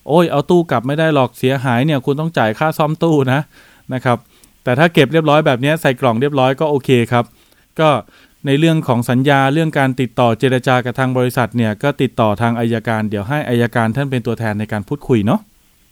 [0.07, 3.39] โอ้ยเอาตู้กลับไม่ได้หรอกเสียหายเนี่ยคุณต้องจ่ายค่าซ่อมตู้นะ
[3.93, 4.17] นะครับ
[4.63, 7.25] แต่ถ้าเก็บเรียบร้อยแบบเนี้ยใส่กล่องเรียบร้อยก็โอเคครับ
[7.79, 7.89] ก็
[8.45, 15.39] ในเรื่องของสัญญาเรื่องการติดต่อเจรจากับทางบริษัทเนี่ยก็ติดต่อทางอายการ เดี๋ยวให้อายการท่านเป็นตัวแทนในการพูดคุยเนาะ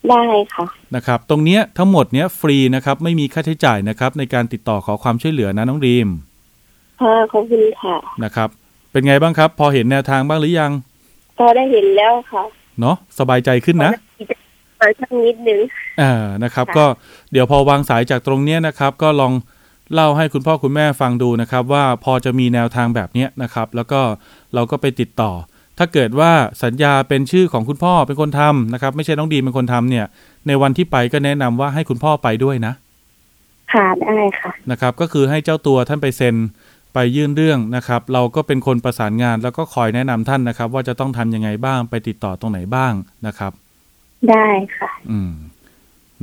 [0.09, 0.21] ได้
[0.55, 6.07] ค่ะนะครับ ตรงเนี้ยทั้งหมดเนี้ยฟรีนะครับ ไม่มีค่าใช้จ่ายนะครับ ในการติดต่อขอความช่วยเหลือนะน้องรีม
[7.01, 8.49] ค่ะขอบคุณค่ะนะครับ
[8.91, 10.71] เป็นไงบ้างครับ พอเห็นแนวทางบ้างหรือยัง
[11.37, 12.43] พอได้เห็นแล้วค่ะ
[12.79, 13.91] เนาะสบายใจขึ้นนะ
[14.79, 15.59] ขอสักนิดนึง
[16.01, 16.13] อ่า
[16.43, 16.85] นะครับค่ะก็
[17.31, 19.33] เดี๋ยวพอวางสายจากตรงเนี้ยนะครับ ก็ลอง
[19.93, 24.01] เล่าให้คุณพ่อคุณแม่ฟังดูนะครับ ว่าพอจะมีแนวทางแบบเนี้ยนะครับ แล้วก็
[24.53, 25.31] เราก็ไปติดต่อ
[25.77, 26.31] ถ้าเกิดว่า
[26.63, 30.05] สัญญาเป็นชื่อของคุณพ่อเป็นคนทำนะครับ ไม่ใช่น้องดีมเป็นคนทำเนี่ย
[30.47, 32.73] ในวันที่ไปก็แนะนำว่าให้คุณพ่อไปด้วยนะ
[33.73, 36.35] ค่ะได้ค่ะนะครับ ก็คือให้เจ้าตัวท่านไปเซ็น
[36.93, 42.93] ไปยื่นเรื่องนะครับ เราก็เป็นคนประสานงาน แล้วก็คอยแนะนำท่านนะครับ ว่าจะต้องทำยังไงบ้างไปติดต่อตรงไหนบ้าง
[43.27, 43.51] นะครับ
[44.29, 44.47] ได้
[44.77, 45.31] ค่ะ อืม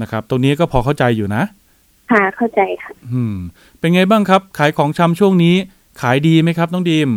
[0.01, 1.43] นะครับ ตรงนี้ก็พอเข้าใจอยู่นะ
[2.11, 3.37] ค่ะเข้าใจค่ะ อืม
[3.79, 5.55] เป็นไงบ้างครับ ขายของชำช่วงนี้
[6.01, 7.11] ขายดีไหมครับน้องดีม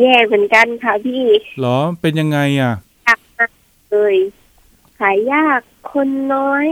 [0.00, 1.22] แย่เหมือนกันค่ะพี่
[1.60, 2.72] หรอเป็นยังไงอะ
[3.06, 3.50] ยากมาก
[3.90, 4.16] เลย
[5.00, 5.60] ขายยาก
[5.92, 6.68] คนน้อย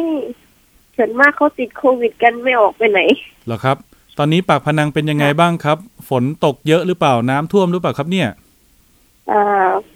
[0.97, 3.01] ส่วนมากเขาติดโควิดกันไม่ออกไปไหน
[3.47, 3.77] เหรอครับ
[4.19, 8.29] ตอนนี้ปากพนังเป็นยังไงบ้างครับ ฝนตกเยอะหรือเปล่าน้ำท่วมหรือเปล่าครับเนี่ย
[9.31, 9.43] อ่า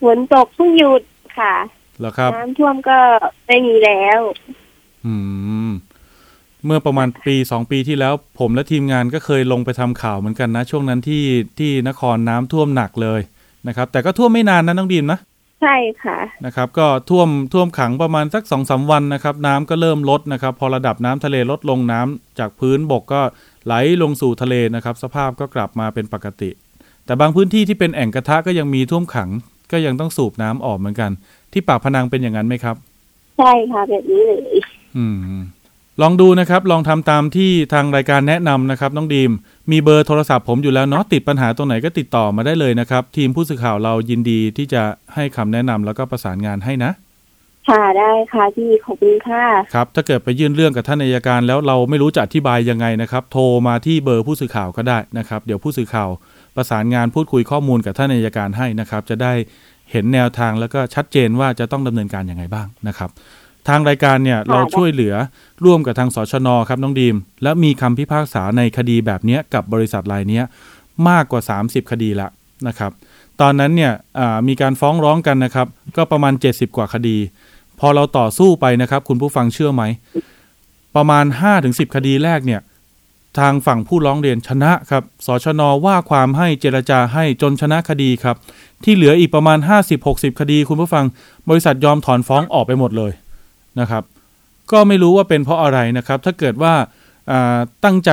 [0.00, 1.02] ฝนตกเพิ่งหยุด
[1.38, 1.54] ค่ะ
[1.98, 2.98] เหรอครับ น้ำท่วมก็
[3.46, 4.20] ไม่มีแล้ว
[5.06, 5.14] อื
[5.68, 5.70] ม
[6.66, 11.24] เมื่อประมาณปีสองปีที่แล้ว ผมและทีมงานก็เคยลงไปทำข่าวเหมือนกันนะ ช่วงนั้นที่
[11.58, 13.20] ที่นครน้ำท่วมหนักเลย
[13.68, 15.18] นะครับ แต่ก็ท่วมไม่นานนะน้องดีมนะ
[15.62, 23.20] ใช่ค่ะนะครับ ก็ท่วมท่วมขังประมาณสักสองสาวันนะครับ น้ำก็เริ่มลดนะครับ พอระดับน้ำทะเลลดลงน้ำจากพื้นบกก็
[23.66, 26.50] ไหลลงสู่ทะเลนะครับ สภาพก็กลับมาเป็นปกติ
[27.06, 29.28] แต่บางพื้นที่ที่เป็นแอ่งกระทะก็ยังมีท่วมขัง
[29.72, 31.10] ก็ยังต้องสูบน้ำออกเหมือนกัน
[31.52, 32.76] ที่ปากพนังเป็นอย่างนั้นไหมครับ
[33.38, 34.60] ใช่ค่ะแบบนี้เลย
[34.96, 35.40] อืม
[36.02, 39.30] ลองดูนะครับ ลองทำตามที่ทางรายการแนะนำนะครับน้องดีม
[39.70, 44.82] มีเบอร์โทรศัพท์ผมอยู่แล้วเนาะติดปัญหาตรงไหนก็ติดต่อมาได้เลยนะครับ ทีมผู้สื่อข่าวเรายินดีที่จะ
[45.14, 46.92] ให้คำแนะนำแล้วก็ประสานงานให้นะ
[47.68, 56.10] ค่ะได้ค่ะพี่ขอบคุณค่ะครับถ้าเกิดไปยื่นเรื่องกับท่านอัยการ แล้วเราไม่รู้จะอธิบายยังไงนะครับ โทรมาที่เบอร์ผู้สื่อข่าวก็ได้นะครับ เดี๋ยวผู้สื่อข่าว
[56.56, 59.32] ประสานงานพูดคุยข้อมูลกับท่านอัยการให้นะครับ จะได้
[59.90, 63.10] เห็นแนวทางแล้วก็ชัดเจนว่าจะต้องดำเนินการยังไงบ้างนะครับ
[63.68, 65.14] ทางรายการเนี่ยเราช่วยเหลือ
[65.64, 70.44] ร่วมกับทางสชนครับน้องดีม และมีคำพิพากษาในคดีแบบเนี้ยกับบริษัทรายเนี้ย
[71.08, 72.28] มากกว่า 30 คดีละ
[72.66, 72.92] นะครับ
[73.40, 77.16] ตอนนั้นเนี่ยอ่ามีการฟ้องร้องกันนะครับ ก็ประมาณ 70 กว่าคดี
[77.80, 79.82] พอเราต่อสู้ไปนะครับ คุณผู้ฟังเชื่อไหม
[80.96, 81.24] ประมาณ
[81.60, 82.60] 5-10 คดีแรกเนี่ย
[83.38, 88.36] ทางฝั่งผู้ร้องเรียนชนะครับ สชนว่าความให้เจรจาให้จนชนะคดีครับ
[88.84, 89.58] ที่เหลืออีกประมาณ
[89.98, 91.04] 50-60 คดี คุณผู้ฟัง
[91.48, 93.12] บริษัทยอมถอนฟ้องออกไปหมดเลย
[93.80, 94.02] นะครับ
[94.72, 96.74] ก็ไม่รู้ว่าเป็นเพราะอะไรนะครับ ถ้าเกิดว่า
[97.30, 98.10] อ่าตั้งใจ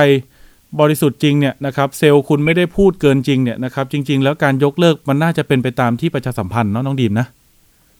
[0.80, 7.26] บริสุทธิ์จริงเนี่ยนะครับเซลล์คุณไม่ได้พูดเกินจริงเนี่ยนะครับ จริง ๆ แล้วการยกเลิกมันน่าจะเป็นไปตามที่ประชาสัมพันธ์เนาะน้องดีมนะ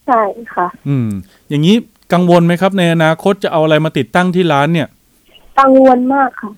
[0.07, 0.23] ใช่
[0.55, 1.09] ค่ะ อืม
[1.49, 1.77] อย่างนี้
[2.13, 4.89] กังวลไหมครับ ในอนาคตจะเอาอะไรมาติดตั้งที่ร้านเนี่ย
[5.59, 6.53] กังวลมากค่ะ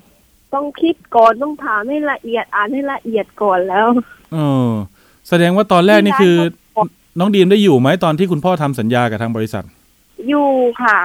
[0.54, 3.86] ต้องคิดก่อนต้องถามให้ละเอียดอ่านให้ละเอียดก่อนแล้ว
[4.32, 4.68] เออ
[5.28, 6.36] แสดงว่าตอนแรกนี่คือ
[7.18, 9.64] น้องดีมได้อยู่ไหมตอนที่คุณพ่อทำสัญญากับทางบริษัท
[10.28, 10.50] อยู่
[10.82, 10.98] ค่ะ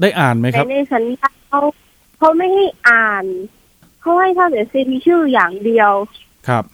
[0.00, 1.60] ได้อ่านไหมคแต่รับ ในสัญญาเขา
[2.18, 3.24] เขาไม่ให้อ่าน
[4.00, 5.92] เขาให้เท่าแต่เซ็นชื่ออย่างเดียว
[6.48, 6.64] ครับ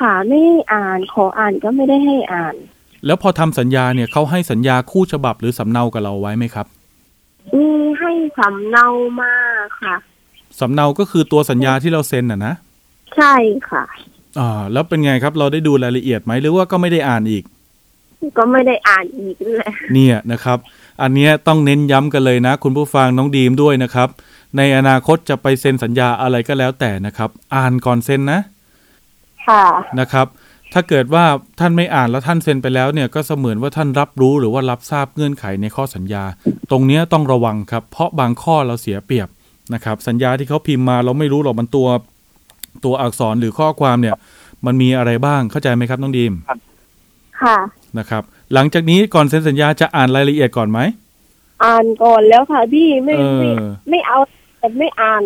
[0.00, 2.54] ค่ะไม่ให้อ่านขออ่านก็ไม่ได้ให้อ่าน
[3.06, 6.66] แล้วพอทำสัญญาเนี่ยเขาให้สัญญาคู่ฉบับหรือสำเนากับเราไว้ไหมครับ
[7.52, 7.66] มี
[7.98, 8.86] ให้สำเนา
[9.20, 9.34] มา
[9.80, 9.94] ค่ะ
[10.60, 12.54] สำเนาก็คือตัวสัญญาที่เราเซ็นน่ะนะ
[13.16, 13.34] ใช่
[13.70, 13.84] ค่ะ
[14.38, 17.44] อ่าแล้วเป็นไงครับ เราได้ดูรายละเอียดไหมหรือว่าก็ไม่ได้อ่านอีก
[18.38, 20.58] ก็ไม่ได้อ่านอีกนั่นแหละเนี่ยนะครับ
[21.02, 24.08] อันเนี้ยต้องเน้นย้ำกันเลยนะ คุณผู้ฟังน้องดีมด้วยนะครับ
[24.56, 28.40] ในอนาคตจะไปเซ็นสัญญาอะไรก็แล้วแต่นะครับ อ่านก่อนเซ็นนะ
[29.46, 29.64] ค่ะ
[30.00, 30.26] นะครับ
[30.72, 31.24] ถ้าเกิดว่า
[31.60, 36.24] ท่านไม่อ่านแล้วท่านเซ็นไปแล้วเนี่ยก็เสมือนว่าท่านรับรู้หรือว่ารับทราบเงื่อนไขในข้อสัญญา
[36.70, 39.28] ตรงเนี้ยต้องระวังครับ เพราะบางข้อเราเสียเปรียบ
[39.74, 41.88] นะครับ สัญญาที่เขาพิมพ์มาเราไม่รู้หรอกมันตัว
[42.84, 44.16] ตัวอักษรหรือข้อความเนี่ย
[44.66, 46.32] มันมีอะไรบ้างเข้าใจไหมครับน้องดีม
[47.42, 47.56] ค่ะ
[47.98, 48.22] นะครับ
[48.54, 50.78] หลังจากนี้ก่อนเซ็นสัญญาจะอ่านรายละเอียดก่อนไหม
[51.64, 54.18] อ่านก่อนแล้วค่ะพี่ไม่เอไม่อไม่เอา
[54.58, 55.22] แต่ไม่อ่าน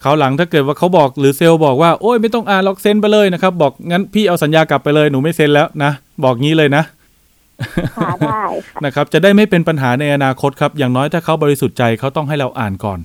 [0.00, 5.92] เขาวหลังถ้าเกิดว่าเขาบอกหรือเซลล์บอกว่าโอ้ยไม่ต้องอ่านล็อกเซ็นไปเลยนะครับ บอกงั้นพี่เอาสัญญากลับไปเลยหนูไม่เซ็นแล้วนะ
[6.24, 6.84] บอกงี้เลยนะ
[7.96, 12.98] ค่ะได้ค่ะนะครับ จะได้ไม่เป็นปัญหาในอนาคตครับ อย่างน้อยถ้าเขาบริสุทธิ์ใจเขาต้องให้เราอ่านก่อน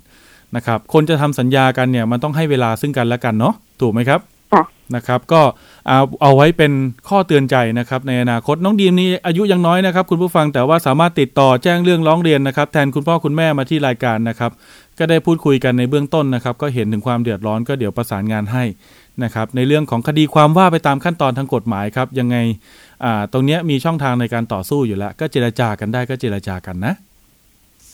[0.55, 4.19] นะครับ คนจะทำสัญญากันเนี่ยมันต้องให้เวลาซึ่งกันและกันเนาะถูกไหมครับ
[4.53, 4.63] ค่ะ
[4.95, 5.41] นะครับ ก็
[5.87, 6.71] เอาเอาไว้เป็น
[7.09, 14.51] ข้อเตือนใจนะครับในอนาคตน้องดีมนี่อายุยังน้อยนะครับคุณผู้ฟังแต่ว่าสามารถติดต่อแจ้งเรื่องร้องเรียนนะครับ แทนคุณพ่อคุณแม่มาที่รายการนะครับ
[14.99, 18.63] ก็ได้พูดคุยกันในเบื้องต้นนะครับ ก็เห็นถึงความเดือดร้อนก็เดี๋ยวประสานงานให้
[19.23, 22.37] นะครับ ในเรื่องของคดีความว่าไปตามขั้นตอนทางกฎหมายครับ ยังไง
[23.03, 26.93] อ่าตรงเนี้ยมีช่องทางในการต่อสู้อยู่แล้ว ก็เจรจากันได้ก็เจรจากันนะ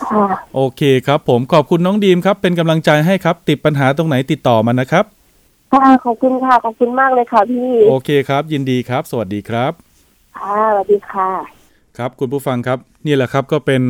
[0.03, 0.25] ค่ะ
[0.55, 5.05] โอเคครับ ผมขอบคุณน้องดีมครับ เป็นกำลังใจให้ครับ ติดปัญหาตรงไหนติดต่อมานะครับ
[5.73, 9.71] ค่ะขอบคุณค่ะขอบคุณมากเลยค่ะพี่โอเคครับ ยินดีครับ สวัสดีครับ
[10.37, 11.29] ค่ะสวัสดีค่ะ
[11.97, 13.83] ครับคุณผู้ฟังครับนี่แหละครับก็เป็น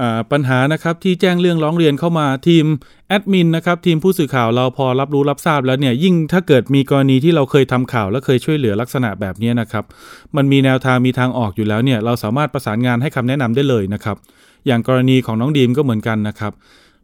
[0.00, 2.64] อ่าปัญหานะครับที่แจ้งเรื่องร้องเรียนเข้ามาทีม
[3.08, 9.84] แอดมินนะครับทีมผู้สื่อข่าวเราพอรับรู้รับทราบแล้วเนี่ยยิ่งถ้าเกิดมีกรณีที่เราเคยทำข่าวและเคยช่วยเหลือลักษณะแบบนี้นะครับ
[10.36, 14.16] มันมีแนวทางมีทางออกอยู่แล้วเนี่ยเราสามารถประสานงานให้คำแนะนำได้เลยนะครับ
[14.66, 16.52] อย่างกรณีของน้องดีมก็เหมือนกันนะครับ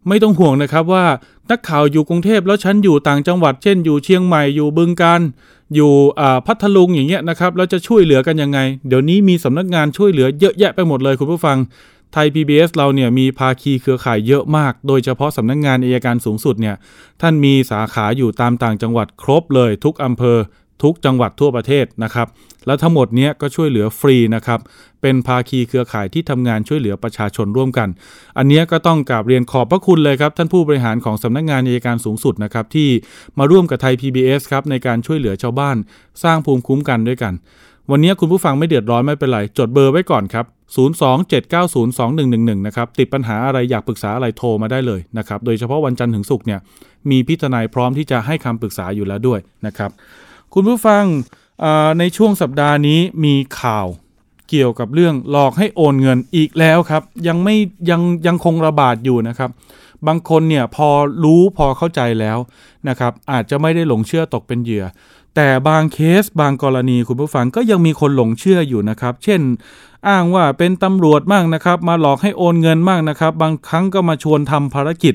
[0.08, 1.04] ไม่ต้องห่วงนะครับว่า
[1.50, 5.20] นักข่าวอยู่กรุงเทพแล้วฉันอยู่ต่างจังหวัด เช่นอยู่เชียงใหม่อยู่บึงการ
[5.74, 11.56] อยู่อ่าพัทลุงอย่างเงี้ยนะครับแล้วจะช่วยเหลือกันยังไง เดี๋ยวนี้มีสำนักงานช่วยเหลือเยอะแยะไปหมดเลยคุณผู้ฟัง
[12.12, 16.76] ไทย PBS เราเนี่ยมีภาคีเครือข่ายเยอะมาก โดยเฉพาะสำนักงานอายการสูงสุดเนี่ย
[17.20, 20.38] ท่านมีสาขาอยู่ตามต่างจังหวัดครบเลยทุกอำเภอ
[20.82, 22.26] ทุกจังหวัดทั่วประเทศนะครับ
[22.66, 24.60] แล้วทั้งหมดนี้ก็ช่วยเหลือฟรีนะครับ
[25.02, 27.88] เป็นภาคีเครือข่ายที่ทำงานช่วยเหลือประชาชนร่วมกัน
[28.38, 32.88] อันนี้ก็ต้องกราบเรียนขอบพระคุณเลยครับ ท่านผู้บริหารของสำนักงานอัยการสูงสุดนะครับที่
[33.38, 35.76] มาร่วมกับไทย PBS ครับในการช่วยเหลือชาวบ้าน
[36.22, 37.32] สร้างภูมิคุ้มกันด้วยกัน
[37.90, 40.44] วันนี้คุณผู้ฟังไม่เดือดร้อนไม่เป็นไร จดเบอร์ไว้ก่อนครับ
[40.76, 46.60] 027902111 นะครับ ติดปัญหาอะไรอยากปรึกษาอะไรโทรมาได้เลยนะครับ โดยเฉพาะวันจันทร์ถึงศุกร์เนี่ย
[47.10, 49.90] มีพิจารณาพร้อมที่จะให้คำปรึกษาอยู่แล้วด้วยนะครับ
[50.54, 51.04] คุณผู้ฟัง
[51.98, 53.86] ในช่วงสัปดาห์นี้มีข่าว
[54.48, 57.56] เกี่ยวกับเรื่องหลอกให้โอนเงินอีกแล้วครับ ยังไม่
[57.90, 59.50] ยังยังคงระบาดอยู่นะครับ
[60.06, 60.88] บางคนเนี่ยพอ
[61.24, 62.38] รู้พอเข้าใจแล้ว
[62.88, 64.84] นะครับ อาจจะไม่ได้หลงเชื่อตกเป็นเหยื่อ
[65.34, 69.40] แต่บางเคสบางกรณีคุณผู้ฟังก็ยังมีคนหลงเชื่ออยู่นะครับ เช่น
[70.08, 75.14] อ้างว่าเป็นตำรวจมั่งนะครับ มาหลอกให้โอนเงินมั่งนะครับ บางครั้งก็มาชวนทำภารกิจ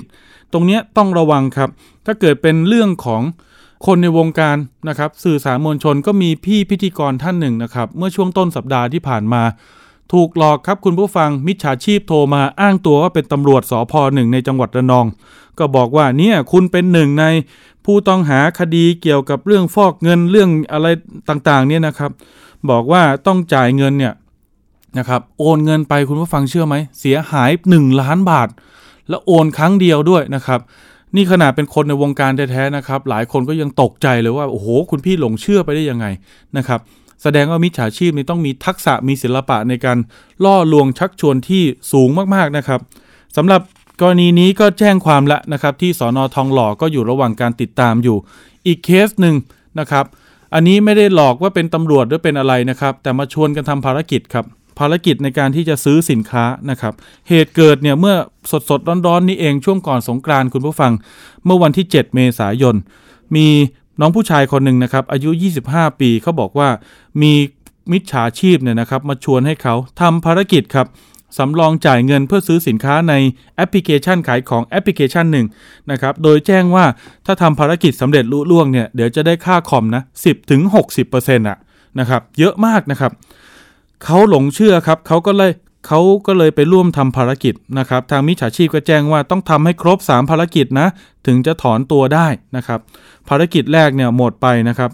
[0.52, 1.70] ตรงเนี้ยต้องระวังครับ
[2.06, 3.22] ถ้าเกิดเป็นเรื่องของ
[3.86, 4.56] คนในวงการ
[4.88, 9.42] นะครับสื่อสารมวลชนก็มีพี่พิธีกรท่านหนึ่งนะครับ เมื่อช่วงต้นสัปดาห์ที่ผ่านมา
[10.12, 15.06] ถูกหลอกครับคุณผู้ฟังมิจฉาชีพโทรมาอ้างตัวว่าเป็นตำรวจสพหนึ่งในจังหวัดระนอง
[15.58, 17.24] ก็บอกว่าเนี่ยคุณเป็นหนึ่งใน
[17.84, 20.86] ผู้ต้องหาคดีเกี่ยวกับเรื่องฟอกเงินเรื่องอะไร
[21.28, 22.10] ต่างๆ เนี่ยนะครับ
[22.70, 24.14] บอกว่าต้องจ่ายเงินเนี่ย
[24.98, 28.48] นะครับโอนเงินไปคุณผู้ฟังเชื่อไหมเสียหาย 1 ล้านบาท
[29.08, 30.60] แล้วโอนครั้งเดียวด้วยนะครับ
[31.16, 36.06] นี่ขนาดเป็นคนในวงการแท้ๆนะครับ หลายคนก็ยังตกใจเลยว่า โอ้โห คุณพี่หลงเชื่อไปได้ยังไง
[36.56, 36.80] นะครับ
[37.22, 39.98] แสดงว่ามิจฉาชีพนี่ต้องมีทักษะมีศิลปะในการ
[40.44, 42.80] ล่อลวงชักชวนที่สูงมากๆนะครับ
[43.36, 43.60] สำหรับ
[44.00, 48.16] กรณีนี้ก็แจ้งความละนะครับ ที่สอนอทองหล่อก็อยู่ระหว่างการติดตามอยู่
[48.66, 49.34] อีกเคสหนึ่ง
[49.80, 50.04] นะครับ
[50.54, 54.44] อันนี้ไม่ได้หลอกว่าเป็นตำรวจหรือเป็นอะไรนะครับ แต่มาชวนกันทำภารกิจครับ
[54.78, 56.94] ภารกิจในการที่จะซื้อสินค้านะครับ
[57.28, 58.16] เหตุเกิดเนี่ยเมื่อ
[58.50, 60.92] สดสดร้อนๆนี่เองช่วงก่อนสงกรานคุณผู้ฟัง
[61.44, 62.76] เมื่อวันที่ 7 เมษายน
[63.36, 63.46] มี
[64.00, 65.30] น้องผู้ชายคนหนึ่งนะครับ อายุ
[65.64, 66.68] 25 ปีเขาบอกว่า
[67.22, 67.32] มี
[67.92, 70.88] มิจฉาชีพเนี่ยนะครับ มาชวนให้เขาทำภารกิจครับ
[71.38, 73.14] สำรองจ่ายเงินเพื่อซื้อสินค้าใน
[73.56, 75.46] แอปพลิเคชันขายของแอปพลิเคชันหนึ่ง
[75.90, 76.84] นะครับ โดยแจ้งว่า
[77.26, 80.60] ถ้าทำภารกิจสำเร็จลุล่วงเนี่ยเดี๋ยวจะได้ค่าคอมนะ 10ถึง
[81.06, 81.58] 60%อะ
[81.98, 83.12] นะครับ เยอะมากนะครับ
[84.04, 85.52] เขาหลงเชื่อครับเขาก็เลย
[85.86, 90.88] เขาก็เลยไปร่วมทำภารกิจนะครับ ทางมิจฉาชีพก็แจ้งว่าต้องทำให้ครบ 3 ภารกิจนะ
[91.26, 92.80] ถึงจะถอนตัวได้นะครับ
[93.28, 94.90] ภารกิจแรกเนี่ยหมดไปนะครับ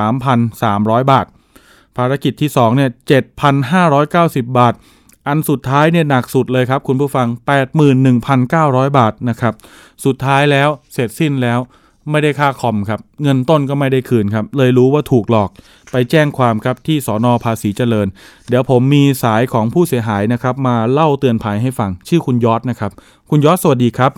[0.00, 1.26] 13,300 บาท
[1.96, 2.90] ภารกิจที่2เนี่ย
[3.72, 4.74] 7,590 บาท
[5.28, 7.26] อันสุดท้ายเนี่ยหนักสุดเลยครับคุณผู้ฟัง
[8.12, 9.54] 81,900 บาทนะครับ
[10.04, 11.58] สุดท้ายแล้วเสร็จสิ้นแล้ว
[12.12, 15.50] ไม่ได้ค่าคอมครับ เงินต้นก็ไม่ได้คืนครับ เลยรู้ว่าถูกหลอก
[15.92, 18.06] ไปแจ้งความครับที่สอนอภาษีเจริญ
[18.48, 22.90] เดี๋ยวผมมีสายของผู้เสียหายนะครับ มาเล่าเตือนภัยให้ฟัง ชื่อคุณยอดนะครับ
[23.30, 24.12] คุณยอดสวัสดีครับ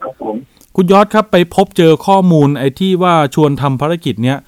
[0.00, 0.34] ครับผม
[0.76, 4.38] คุณยอดครับไปพบเจอข้อมูลไอ้ที่ว่าชวนทำภารกิจเนี้ย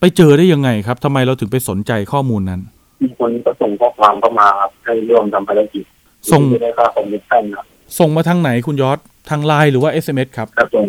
[0.00, 2.60] ไปเจอได้ยังไงครับทำไมเราถึงไปสนใจข้อมูลนั้น
[3.02, 5.84] มีคนก็ส่งข้อความเข้ามาครับให้ร่วมทำภารกิจ
[6.30, 7.64] ส่งที่ได้ค่าคอมมิชชั่นครับ
[7.98, 8.98] ส่งมาทางไหนคุณยอด
[9.30, 10.86] ทางไลน์หรือว่า SMS ครับครับส่ง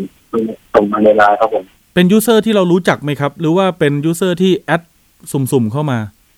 [0.73, 4.81] ส่งมาในไลน์ครับผม เป็น user ที่เรารู้จักไหมครับ หรือว่าเป็น user ที่ add
[5.31, 5.97] สุ่มๆเข้ามา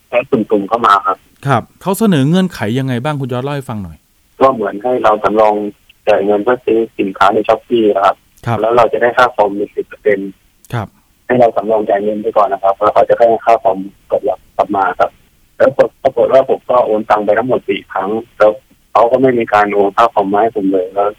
[0.10, 3.97] add สุ่มๆเข้ามาครับ ครับเขาเสนอเงื่อนไขยังไงบ้างคุณยอดเล่าให้ฟังหน่อย
[4.39, 5.53] ก็เหมือนให้เราสำรอง
[6.07, 10.19] จ่ายเงินเพื่อซื้อสินค้าใน Shopee ครับครับแล้วเราจะได้ค่าคอมมีสิบเปอร์เซ็นต์
[10.73, 10.88] ครับ
[11.27, 13.77] ให้เราสำรองจ่ายเงินไปก่อนนะครับ แล้วเขาจะให้ค่าคอม
[14.10, 14.21] กลับ
[14.57, 15.12] กลับมาครับ
[15.57, 15.71] แล้ว
[16.03, 18.51] ปรากฏว่าผมก็โอนตังไปทั้งหมดสี่ครั้ง แล้ว
[18.91, 21.10] เขาก็ไม่มีการโอนค่าคอมมาให้ผมเลยแล้ว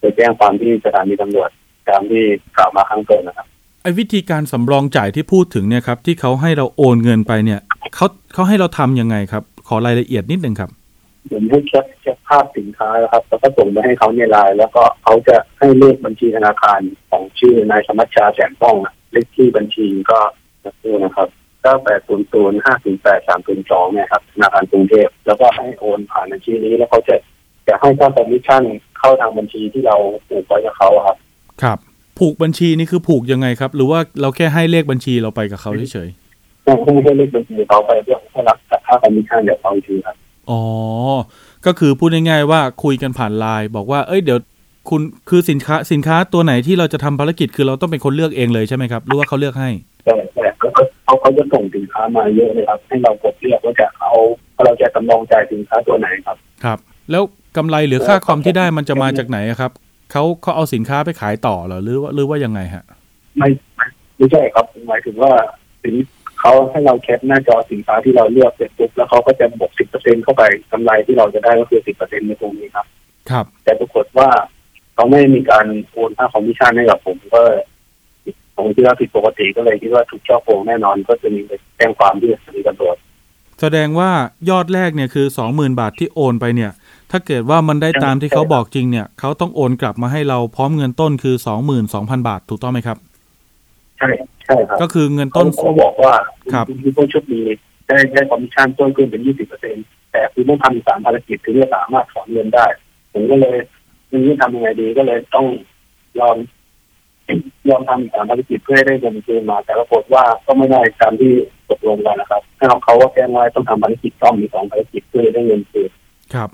[0.00, 1.50] ไปแจ้งความที่สถานีตำรวจ
[1.88, 2.24] ตามที่
[2.56, 3.46] กล่าวมาข้างต้นนะครับ
[3.82, 7.60] ไอ้วิธีการสำรองจ่ายที่พูดถึงเนี่ยครับ ที่เขาให้เราโอนเงินไปเนี่ย
[7.94, 10.70] เขาเขาให้เราทำยังไงครับ ขอรายละเอียดนิดหนึ่งครับ
[11.30, 20.18] ผมให้ cap cap ภาพสินค้านะครับ แล้วก็ส่งไปให้เขาในไลน์แล้วก็เขาจะให้เลขบัญชีธนาคารของชื่อนายสมัชชาแสนป้องอะเลขที่บัญชีก็
[20.84, 21.28] นี่นะครับ
[21.62, 27.16] เก้าแปดศูนย์ศูนย์ห้าศูนย์แปดสามศูนย์สองเนี่ยครับธนาคารกรุงเทพแล้วก็ให้โอนผ่านบัญชีนี้แล้วเขาจะ
[27.68, 28.62] จะให้ค่าคอมมิชชั่น
[28.98, 29.96] เข้าทางบัญชีที่เรา
[30.28, 31.16] ผูกไว้กับเขาอะครับ
[31.62, 31.78] ครับ
[32.18, 36.08] ผผูกบัญชีนี่คือผูกยังไงครับ หรือว่าเราแค่ให้เลขบัญชีเราไปกับเขาเฉย
[36.66, 40.62] ก็ไม่ได้เลขบัญชีเขาไปเพื่อให้รับค่าคอมมิชชั่นเดี๋ยวเขาอีกทีครับๆอ๋อ
[41.66, 44.38] ก็คือพูดง่ายๆว่าคุยกันผ่านไลน์บอกว่า เอ้ยเดี๋ยว
[44.90, 49.70] คุณคือสินค้าสินค้าตัวไหนที่เราจะทำภารกิจคือเราต้องเป็นคนเลือกเองเลยใช่ไหมครับหรือว่าเขาเลือกให้
[50.04, 54.12] แต่แต่ก็ก็เขาเขาจะส่งสินค้ามาเยอะเลยครับ ให้เรากดเลือกว่าจะเอา
[54.64, 56.78] เราจะจำลองจ่ายสินค้าตัวไหนครับ ครับ
[57.10, 57.22] แล้ว
[57.56, 59.70] กำไรหรือค่าคอมที่ได้มันจะมาจากไหนอะครับ
[60.12, 62.84] เขาเขาเอาสินค้าไปขายต่อเหรอหรือว่าหรือว่ายังไงฮะ
[63.38, 65.32] ไม่ไม่ไม่ใช่ครับหมายถึงว่า
[65.82, 65.94] สิน
[66.40, 72.86] เขาให้เรา cap หน้าจอสินค้าที่เราเลือกเสร็จปุ๊บแล้วเขาก็จะบวกสิบเปอร์เซ็นต์เข้าไปกำไรที่เราจะได้ก็คือสิบเปอร์เซ็นต์ในตรงนี้ครับ
[73.30, 74.28] ครับ แต่ปรากฏว่า
[74.94, 77.42] เขาไม่มีการโอนค่าคอมมิชชั่นให้กับผมก็
[78.56, 82.96] ผมคิดว่าผิดปกติก็เลยคิดว่าถูกฉ้อโกงแน่นอนก็จะมีไปแจ้งความที่สถานีตำรวจ
[83.60, 84.10] แสดงว่า
[84.50, 86.70] ยอดแรกเนี่ยคือสองหมื่นบาทที่โอนไปเนี่ย
[87.10, 92.96] ถ้าเกิดว่ามันได้ตามที่เขาบอกจริงเนี่ยเขาต้องโอนกลับมาให้เราพร้อมเงินต้นคือสองหมื่นสองพันบาทถูกต้องไหมครับ
[93.98, 94.08] ใช่
[94.44, 96.14] ใช่ครับก็คือเงินต้ต้นนเขาบอกว่า
[96.52, 97.40] ครับคุณผู้โชคดี
[97.88, 99.76] ได้ได้คอมมิชชั่นเพิ่มขึ้นเป็นยี่สิบเปอร์เซ็นต์
[100.12, 102.66] แต่คุณต้องทำอีกสามภารกิจถึงจะสามารถถอนเงินได้
[103.12, 103.56] ผมก็เลย
[104.08, 105.46] ไม่รู้จะทำยังไงดีก็เลยต้อง
[106.18, 106.36] ยอม
[107.68, 111.32] ยอมทำอีกสามภารกิจเพื่อให้ได้เงินคืนมา แต่ปรากฏว่าก็ไม่ได้ตามที่
[111.70, 115.90] ตกลงกันนะครับถ้าเขาว่าแจ้งว่าต้องทำภารกิจต้องมีสองภารกิจเพื่อได้เงินคืน
[116.34, 116.50] ครับ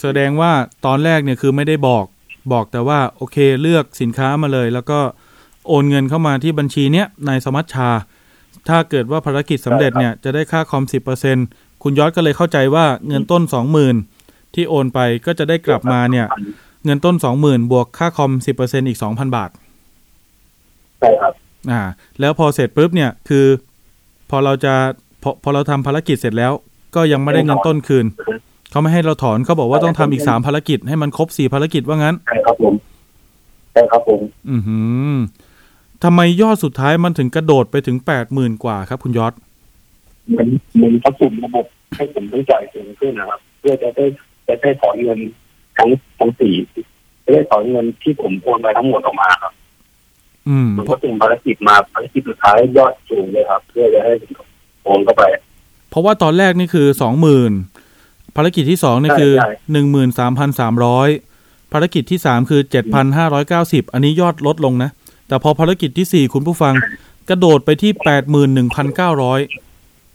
[0.00, 0.52] แสดงว่า
[0.86, 2.04] ตอนแรกเนี่ยคือไม่ได้บอก
[2.52, 4.98] บอกแต่ว่าโอเคเลือกสินค้ามาเลย แล้วก็
[5.68, 7.90] โอนเงินเข้ามาที่บัญชีเนี้ยนายสมัชชา
[8.68, 11.36] ถ้าเกิดว่าภารกิจสำเร็จเนี่ยจะได้ค่าคอมสิบเปอร์เซ็น
[11.82, 13.96] คุณยอดก็เลยเข้าใจว่าเงินต้นสองหมื่น
[14.54, 16.26] ที่โอนไปก็จะได้กลับมาเนี่ย
[16.84, 19.50] เงินต้นสองหมื่นบวกค่าคอมสิบเปอร์เซ็นอีกสองพันบาท
[21.02, 21.32] ใช่ครับ
[21.70, 21.82] อ่า
[22.20, 23.46] แล้วพอเสร็จปุ๊บเนี่ยคือ
[24.30, 24.74] พอเราจะ
[25.22, 26.52] พอพอเราทำภารกิจเสร็จแล้ว
[26.94, 28.06] ก็ยังไม่ได้เงินต้นคืน
[28.70, 32.74] เขาไม่ให้เราถอนเขาบอกว่าต้องทำอีกสามภารกิจให้มันครบสี่ภารกิจว่างั้นใช่ครับผม
[33.72, 34.78] ใช่ครับผม อือหื
[35.12, 35.14] อ
[36.04, 39.32] ทำไมยอดสุดท้ายมันถึงกระโดดไปถึงแปดหมื่นกว่าครับ คุณยอด
[40.28, 44.04] เหมือนเหมือนเขาสุ่มระบบให้ผมต้องจ่ายสูงขึ้นนะครับ เพื่อจะได้
[44.48, 45.18] จะได้ถอนเงิน
[45.78, 45.88] ทั้ง
[46.18, 46.54] ทั้งสี่
[47.24, 49.61] จะได้ถอนเงินที่ผมโอนไปทั้งหมดออกมาครับอื
[50.66, 54.12] มมันเพก็ราะสุ่มภารกิจมาภารกิจสุดท้ายยอดสูงเลยครับ เพื่อจะให้
[54.82, 55.22] โอนเข้าไป
[55.90, 57.52] เพราะว่าตอนแรกนี่คือสองหมื่น
[58.36, 61.08] ภารกิจที่สองนี่คือใช่ใช่หนึ่งหมื่นสามพันสามร้อย
[61.72, 64.90] ภารกิจที่สามคือเจ็ดพันห้าร้อยเก้าสิบอันนี้ยอดลดลงนะ
[65.28, 66.74] แต่พอภารกิจที่สี่คุณผู้ฟัง
[67.28, 69.40] กระโดดไปที่แปดหมื่นหนึ่งพันเก้าร้อย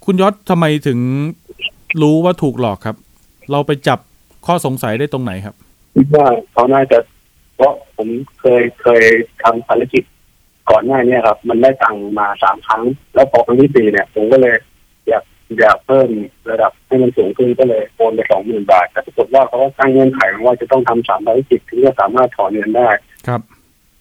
[0.06, 1.00] คุณยศทำไมถึง
[2.02, 2.96] รู้ว่าถูกหลอกครับ
[3.52, 4.00] เราไปจับ
[4.46, 5.56] ข้อสงสัยได้ตรงไหนครับ
[5.96, 6.98] คิดว่าเขาน่าจะ
[7.56, 8.10] เพราะผม
[8.40, 9.04] เคยเคย
[9.44, 10.04] ทำภารกิจ
[10.70, 12.82] ก่อนหน้าเนี้ครับ มันได้ตังค์มาสามครั้ง
[13.14, 14.56] แล้วพอครั้งที่สี่เนี่ย ผมก็เลย
[15.08, 15.24] อยาก
[15.60, 16.10] อยากเพิ่ม
[16.52, 22.90] ระดับให้มันสูงขึ้นก็เลยโอนไปสองหมื่นบาท แต่ปรากฏว่าเขาก็ตั้งเงื่อนไขว่าจะต้องทำสามภารกิจถึงจะสามารถถอนเงินได้
[23.28, 23.42] ครับ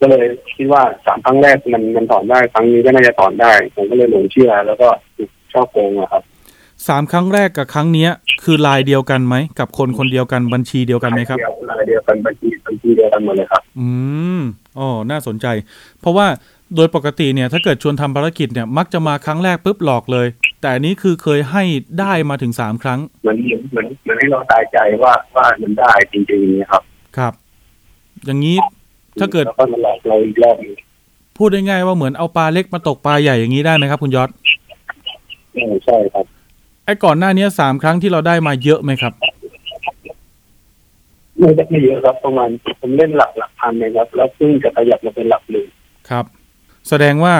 [0.01, 0.25] ก็เลย
[0.55, 6.23] คิดว่าสามครั้งแรกมันมันถอนได้ครั้งนี้ก็น่าจะถอนได้ ผมก็เลยหลงเชื่อ แล้วก็ถูกช่อโกงอะครับ
[6.87, 8.09] สามครั้งแรกกับครั้งเนี้ย
[8.43, 13.87] คือลายเดียวกันไหม กับคนคนเดียวกันบัญชีเดียวกันไหมครับเดียวรายเดียวกันบัญชีบัญชีเดียวกันหมดเลยครับ อื
[14.39, 14.41] ม
[14.79, 15.47] อ๋อน่าสนใจ
[16.01, 16.27] เพราะว่า
[16.75, 20.27] โดยปกติเนี่ยถ้าเกิดชวนทำภารกิจเนี่ยมักจะมาครั้งแรกปุ๊บหลอกเลย
[20.61, 21.63] แต่อันนี้คือเคยให้
[21.99, 23.37] ได้มาถึงสามครั้งเหมือน
[23.71, 26.83] เหมือนเหมือนให้เราตายใจว่าว่ามันได้จริงๆนะครับ
[27.17, 27.33] ครับ
[28.25, 28.57] อย่างนี้
[29.19, 30.73] ถ้าเกิดแล้วก็มาหลอกเราอีกรอบหนึง
[31.37, 34.29] พูดได้ง่ายว่าเหมือนเอาปลาเล็กมาตกปลาใหญ่อย่างนี้ได้ไหมครับ คุณยศ
[35.53, 36.25] เออใช่ครับ
[36.85, 39.13] ไอ้ก่อนหน้านี้สามครั้งที่เราได้มาเยอะไหมครับ
[41.39, 42.49] ไม่ได้ไม่เยอะครับประมาณ
[42.81, 45.65] ผมเล่นหลักหลักพันนะครับแล้วเพิ่งจะขยับมาเป็นหลักหนึ่ง
[46.09, 46.25] ครับ
[46.89, 47.35] แสดงว่า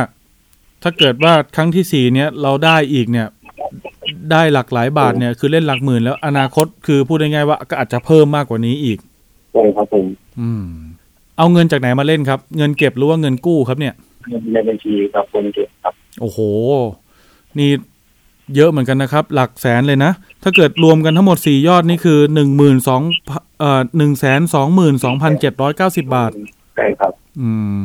[0.83, 3.27] ถ้าเกิดว่าครั้งที่สี่เนี้ยเราได้อีกเนี่ย
[4.31, 8.99] ได้หลักหลายบาทเนี่ยคือเล่นหลักหมื่นแล้วอนาคตคือพูดได้ง่ายว่าก็อาจจะเพิ่มมากกว่านี้อีก
[9.53, 10.05] ใช่ครับผม
[10.39, 10.65] อืม
[11.37, 13.93] เอาเงินจากไหนมาเล่นครับ เงินเก็บหรือว่าเงินกู้ครับเนี่ย
[14.53, 16.39] ในบัญชีครับคนเก็บครับ โอ้โห
[17.59, 17.69] นี่
[18.55, 20.11] เยอะเหมือนกันนะครับ หลักแสนเลยนะ
[20.43, 23.01] ถ้าเกิดรวมกันทั้งหมดสี่ยอดนี่คือหนึ่งหมื่นสอง
[23.59, 26.31] เอ่อหนึ่งแสนสองหมื่นสองพันเจ็ดร้อยเก้าสิบาท
[26.75, 27.79] ใช่ครับ อืม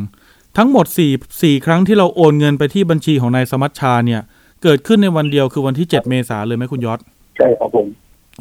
[0.56, 1.12] ทั้งหมดสี่
[1.42, 4.20] สี่ครั้งที่เราโอนเงินไปที่บัญชีของนายสมัชชาเนี่ย
[4.62, 6.98] เกิดขึ้นในวันเดียวคือวันที่เจ็ดเมษาเลยไหมคุณยศ
[7.36, 7.86] ใช่ครับผม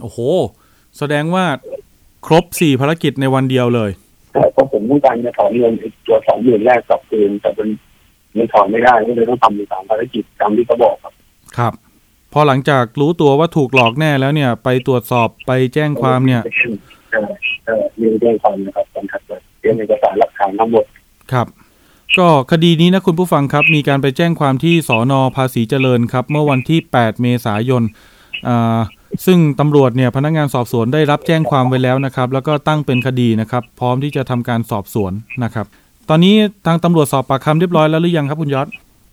[0.02, 0.19] โอ้โห
[0.97, 1.45] แสดงว่า
[2.26, 3.91] ครบสี่ภารกิจในวันเดียวเลย
[4.34, 7.69] แต่เพราะผมต้องการจะถอนเงินไอ้ตัวสองหมื่นแรกกลับคืนแต่มัน
[8.38, 11.13] มันถอนไม่ได้ก็เลยต้องทำอีกสามภารกิจตามที่เขาบอกครับ
[11.57, 11.74] ครับ
[12.34, 16.41] พอหลังจากรู้ตัวว่าถูกหลอกแน่แล้วเนี่ย ไปตรวจสอบไปแจ้งความเนี่ย
[17.12, 17.30] เออ
[17.66, 20.86] เออมีเรื่องความนะครับตอนถัดไปเตรียมเอกสารหลักฐานทั้งหมด
[21.32, 21.47] ครับ
[22.20, 27.84] ก็คดีนี้นะคุณผู้ฟังครับ มีการไปแจ้งความที่สอนอภาษีเจริญครับ เมื่อวันที่ 8 เมษายน
[28.47, 28.80] อ่า
[29.26, 35.66] ซึ่งตำรวจเนี่ยพนักงานสอบสวนได้รับแจ้งความไว้แล้วนะครับ แล้วก็ตั้งเป็นคดีนะครับ พร้อมที่จะทำการสอบสวนนะครับ
[36.09, 36.36] ตอนนี้
[36.66, 38.68] ทางตำรวจสอบปากคำเรียบร้อยแล้วหรือยังครับคุณยศ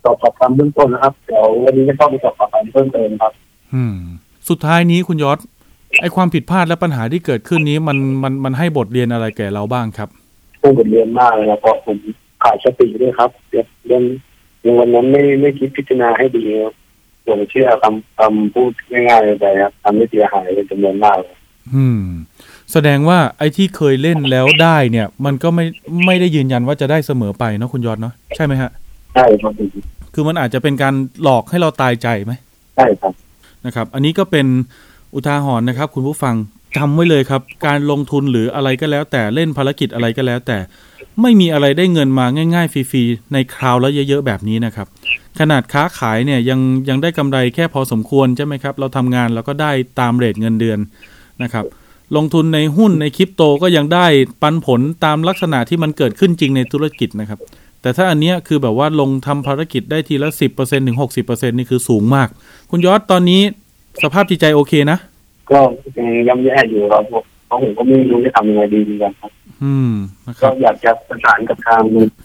[0.05, 3.33] สอบปากคำเบื้องต้นนะครับเดี๋ยววันนี้จะต้องไปสอบปากคำเพิ่มเติมครับ
[3.75, 3.97] อืม
[4.49, 5.39] สุดท้ายนี้คุณยศ
[6.01, 10.09] ไอความผิดพลาดและปัญหาที่เกิดขึ้นนี้มันมันมันให้บทเรียนอะไรแก่เราบ้างครับ
[10.63, 11.97] ผู้บทเรียนมากเลยนะเพราะผม
[12.43, 14.03] ขาดสติด้วยครับเรื่องเรื่อง
[14.63, 16.75] ในวันนั้นไม่ไม่คิดพิจารณาให้ดีครับ
[17.27, 21.37] ผมเชื่อคำคำพูดง่ายๆไปครับทำให้เสียหายเป็นจำนวนมากเลย
[21.75, 22.03] อืม
[22.73, 25.65] แสดงว่าไอ้ที่เคยเล่นแล้วได้เนี่ย มันก็ไม่
[26.07, 28.71] ไม่ได้ยืนยันว่าจะได้เสมอไปเนาะคุณยศเนาะใช่ไหมฮะ
[29.15, 29.71] ใช่ครับผม
[30.15, 32.33] คือมันอาจจะเป็นการหลอกให้เราตายใจไหม
[32.77, 33.13] ใช่ครับ
[33.67, 34.47] นะครับ อันนี้ก็เป็น
[35.15, 36.35] อุทาหรณ์นะครับ คุณผู้ฟัง
[36.77, 40.59] จำไว้เลยครับ การลงทุนหรืออะไรก็แล้ว แต่เล่นภารกิจอะไรก็แล้ว แต่
[41.23, 44.87] ไม่มีอะไรได้เงินมาง่าย ๆ ฟรีๆในคราวแล้วเยอะๆแบบนี้นะครับ
[45.39, 50.79] ขนาดค้าขายเนี่ยยังยังได้กำไรแค่พอสมควรใช่ไหมครับ เราทำงานเราก็ได้ตามเรทเงินเดือน
[51.43, 51.65] นะครับ
[52.17, 54.07] ลงทุนในหุ้นในคริปโตก็ยังได้
[54.43, 57.39] ปันผลตามลักษณะที่มันเกิดขึ้นจริงในธุรกิจนะครับ
[57.83, 62.29] แต่ถ้าอันเนี้ยคือแบบว่าลงทำภารกิจได้ทีละสิบเปอร์เซ็นถึงหกสิบเปอร์เซ็นนี่คือสูงมาก
[62.71, 63.43] คุณยอดตอนนี้
[64.03, 64.99] สภาพจิตใจโอเคนะ
[65.51, 65.61] ก็
[65.97, 69.31] ยังย่ำแย่อยู่ครับผมเพราะผมก็ไม่รู้จะทำยังไงดีเหมือนกันครับ
[69.63, 69.93] อืม
[70.27, 71.83] นะคก็รับอยากจะประสานกับทาง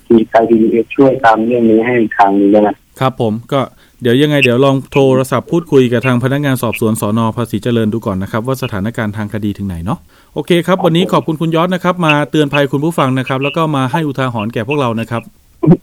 [0.08, 3.62] ทีไทยทีเอช่วยตามเรื่องนี้ให้อีกทางหนึงด้วยนะครับผมก็
[4.02, 10.00] เดี๋ยวยังไงเดี๋ยวลองโทรศัพท์พูดคุยกับทางพนักงานสอบสวนสอนอภาษีเจริญดูก่อนนะครับ ว่าสถานการณ์ทางคดีถึงไหนเนาะ
[10.34, 15.22] โอเคครับ วันนี้ขอบคุณคุณยอดนะครับ มาเตือนภัยคุณผู้ฟังนะครับ แล้วก็มาให้อุทาหรณ์แก่พวกเรานะครับ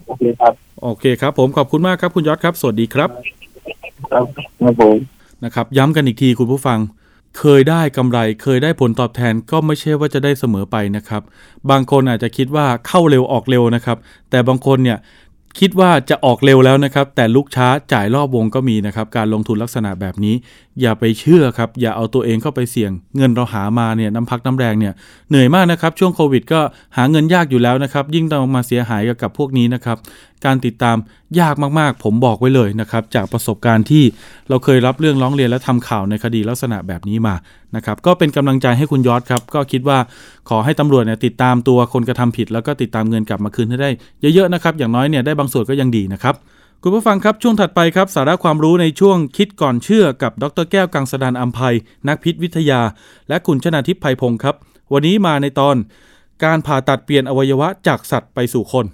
[0.09, 3.11] โอเคครับโอเคครับ ผมขอบคุณมากครับคุณยอดครับ สวัสดีครับ
[4.11, 4.25] ครับ
[4.63, 4.97] ครับผม
[5.45, 6.79] นะครับ ย้ำกันอีกทีคุณผู้ฟัง
[7.39, 11.23] เคยได้กำไรเคยได้ผลตอบแทนก็ไม่ใช่ว่าจะได้เสมอไปนะครับ
[11.71, 13.97] บางคนอาจจะคิดว่าเข้าเร็วออกเร็วนะครับ
[14.31, 14.99] แต่บางคนเนี่ย
[15.61, 20.35] คิดว่าจะออกเร็วแล้วนะครับ แต่ลุกช้าจ่ายรอบวงก็มีนะครับ การลงทุนลักษณะแบบนี้
[20.81, 24.93] อย่าไปเชื่อครับ อย่าเอาตัวเองเข้าไปเสี่ยง เงินเราหามาเนี่ยน้ำพักน้ำแรงเนี่ย
[25.29, 26.61] เหนื่อยมากนะครับ ช่วงโควิดก็
[26.97, 29.97] หาเงินยากอยู่แล้วนะครับ ยิ่งต้องมาเสียหายกับพวกนี้นะครับ
[30.45, 30.97] การติดตาม
[31.41, 34.05] ยากมากๆ ผมบอกไว้เลยนะครับ จากประสบการณ์ที่
[34.49, 37.35] เราเคยรับเรื่องร้องเรียนและทำข่าวในคดีลักษณะแบบนี้มา
[37.77, 39.99] นะครับ ก็เป็นกำลังใจให้คุณยอดครับ ก็คิดว่า
[40.49, 43.91] ขอให้ตำรวจเนี่ยติดตามตัวคนกระทำผิด แล้วก็ติดตามเงินกลับมาคืนให้ได้
[44.35, 46.35] เยอะๆนะครับ อย่างน้อยเนี่ยได้บางส่วนก็ยังดีนะครับ
[46.83, 51.75] คุณผู้ฟังครับ ช่วงถัดไปครับ สาระความรู้ในช่วงคิดก่อนเชื่อกับดรแก้วกังสดานอัมภัย
[52.09, 52.81] นักพิษวิทยา
[53.29, 54.55] และคุณชนาทิพย์ไพพงศ์ครับ
[54.93, 55.77] วันนี้มาในตอน
[56.45, 58.87] การผ่าตัดเปลี่ยนอวัยวะจากสัตว์ไปสู่คน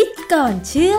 [0.00, 0.96] คิดก่อนเชื่อ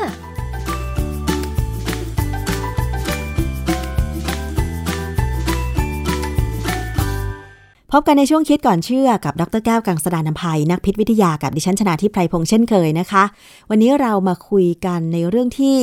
[7.91, 13.23] พบกันในช่วงคิดก่อนเชื่อกับดรแก้วกังสดานนภัยนักพิษวิทยากับดิฉันชนาทิพไพรพงษ์เช่นเคยนะคะ
[13.69, 15.77] วันนี้เรามาคุยกันในเรื่องที่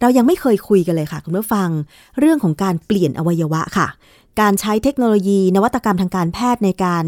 [0.00, 1.68] เรายังไม่เคยคุยกันเลยค่ะ คุณผู้ฟัง
[2.18, 3.88] เรื่องของการเปลี่ยนอวัยวะค่ะ
[4.40, 7.04] การใช้เทคโนโลยีนวัตกรรมทางการแพทย์ในการ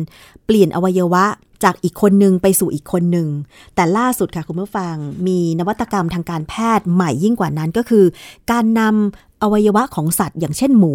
[0.46, 1.24] เปลี่ยนอวัยวะ
[1.64, 3.28] จากอีกคนหนึ่งไปสู่อีกคนหนึ่ง
[3.74, 4.94] แต่ล่าสุดค่ะคุณผู้ฟัง
[5.26, 8.04] มีนวัตกรรมทางการแพทย์ใหม่ยิ่งกว่านั้นก็คือ
[8.50, 10.94] การนำอวัยวะของสัตว์อย่างเช่นหมู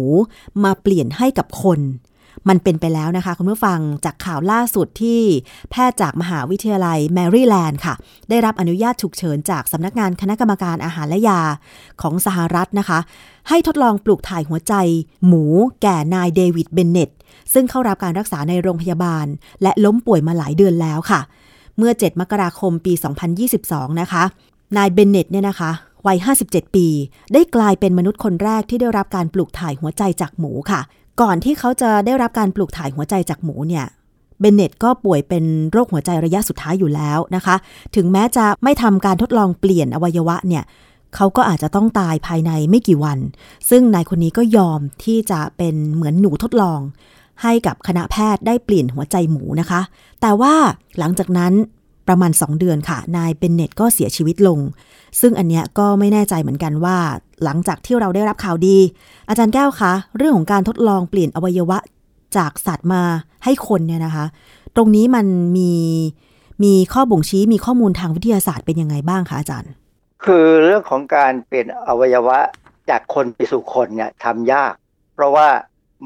[0.64, 1.80] มาเปลี่ยนให้กับคน
[2.48, 5.20] มันเป็นไปแล้วนะคะ คุณผู้ฟังจากข่าวล่าสุดที่
[5.70, 7.94] แพทย์จากมหาวิทยาลัยแมริแลนด์ค่ะ
[8.28, 11.40] ได้รับอนุญาตฉุกเฉินจากสำนักงานคณะกรรมการอาหารและยา
[12.02, 12.98] ของสหรัฐนะคะ
[13.48, 14.74] ให้ทดลองปลูกถ่ายหัวใจ
[15.26, 15.44] หมู
[15.82, 17.10] แก่นายเดวิดเบนเนต
[17.52, 19.26] ซึ่งเข้ารับการรักษาในโรงพยาบาล
[19.62, 21.20] และล้มป่วยมาหลายเดือนแล้วค่ะ
[21.78, 22.92] เมื่อ 7 มกราคมปี
[23.46, 24.22] 2022 นะคะ
[24.76, 25.70] นายเบนเนตเนี่ยนะคะ
[26.06, 26.86] วัย 57 ปี
[27.32, 30.80] ได้กลายเป็นมนุษย์คนแรกที่ได้รับการปลูกถ่ายหัวใจจากหมูค่ะ
[31.20, 33.86] ก่อนที่เขาจะได้รับการปลูกถ่ายหัวใจจากหมูเนี่ย
[34.40, 37.56] เบนเน็ตก็ป่วยเป็นโรคหัวใจระยะสุดท้ายอยู่แล้วนะคะ
[37.96, 40.64] ถึงแม้จะไม่ทำการทดลองเปลี่ยนอวัยวะเนี่ย
[41.14, 43.18] เขาก็อาจจะต้องตายภายในไม่กี่วัน
[43.70, 46.80] ซึ่งนายคนนี้ก็ยอมที่จะเป็นเหมือนหนูทดลอง
[47.42, 49.80] ให้กับคณะแพทย์ได้เปลี่ยนหัวใจหมูนะคะ
[50.20, 50.54] แต่ว่า
[50.98, 51.52] หลังจากนั้น
[52.08, 54.58] ประมาณ 2 เดือนค่ะ นายเบนเน็ตก็เสียชีวิตลง
[55.20, 56.98] ซึ่งอันเนี้ยก็ไม่แน่ใจเหมือนกันว่า
[57.44, 58.78] หลังจากที่เราได้รับข่าวดี
[59.28, 61.78] อาจารย์แก้วคะ เรื่องของการทดลองเปลี่ยนอวัยวะ
[62.36, 63.02] จากสัตว์มา
[63.44, 64.24] ให้คนเนี่ยนะคะ
[64.76, 65.26] ตรงนี้มัน
[65.56, 65.72] มี
[66.64, 69.72] มีข้อบ่งชี้มีข้อมูลทางวิทยาศาสตร์เป็นยังไงบ้างคะอาจารย์
[70.24, 72.38] คือเรื่องของการเปลี่ยนอวัยวะ
[72.90, 74.74] จากคนไปสู่คนเนี่ยทำยาก
[75.14, 75.48] เพราะว่า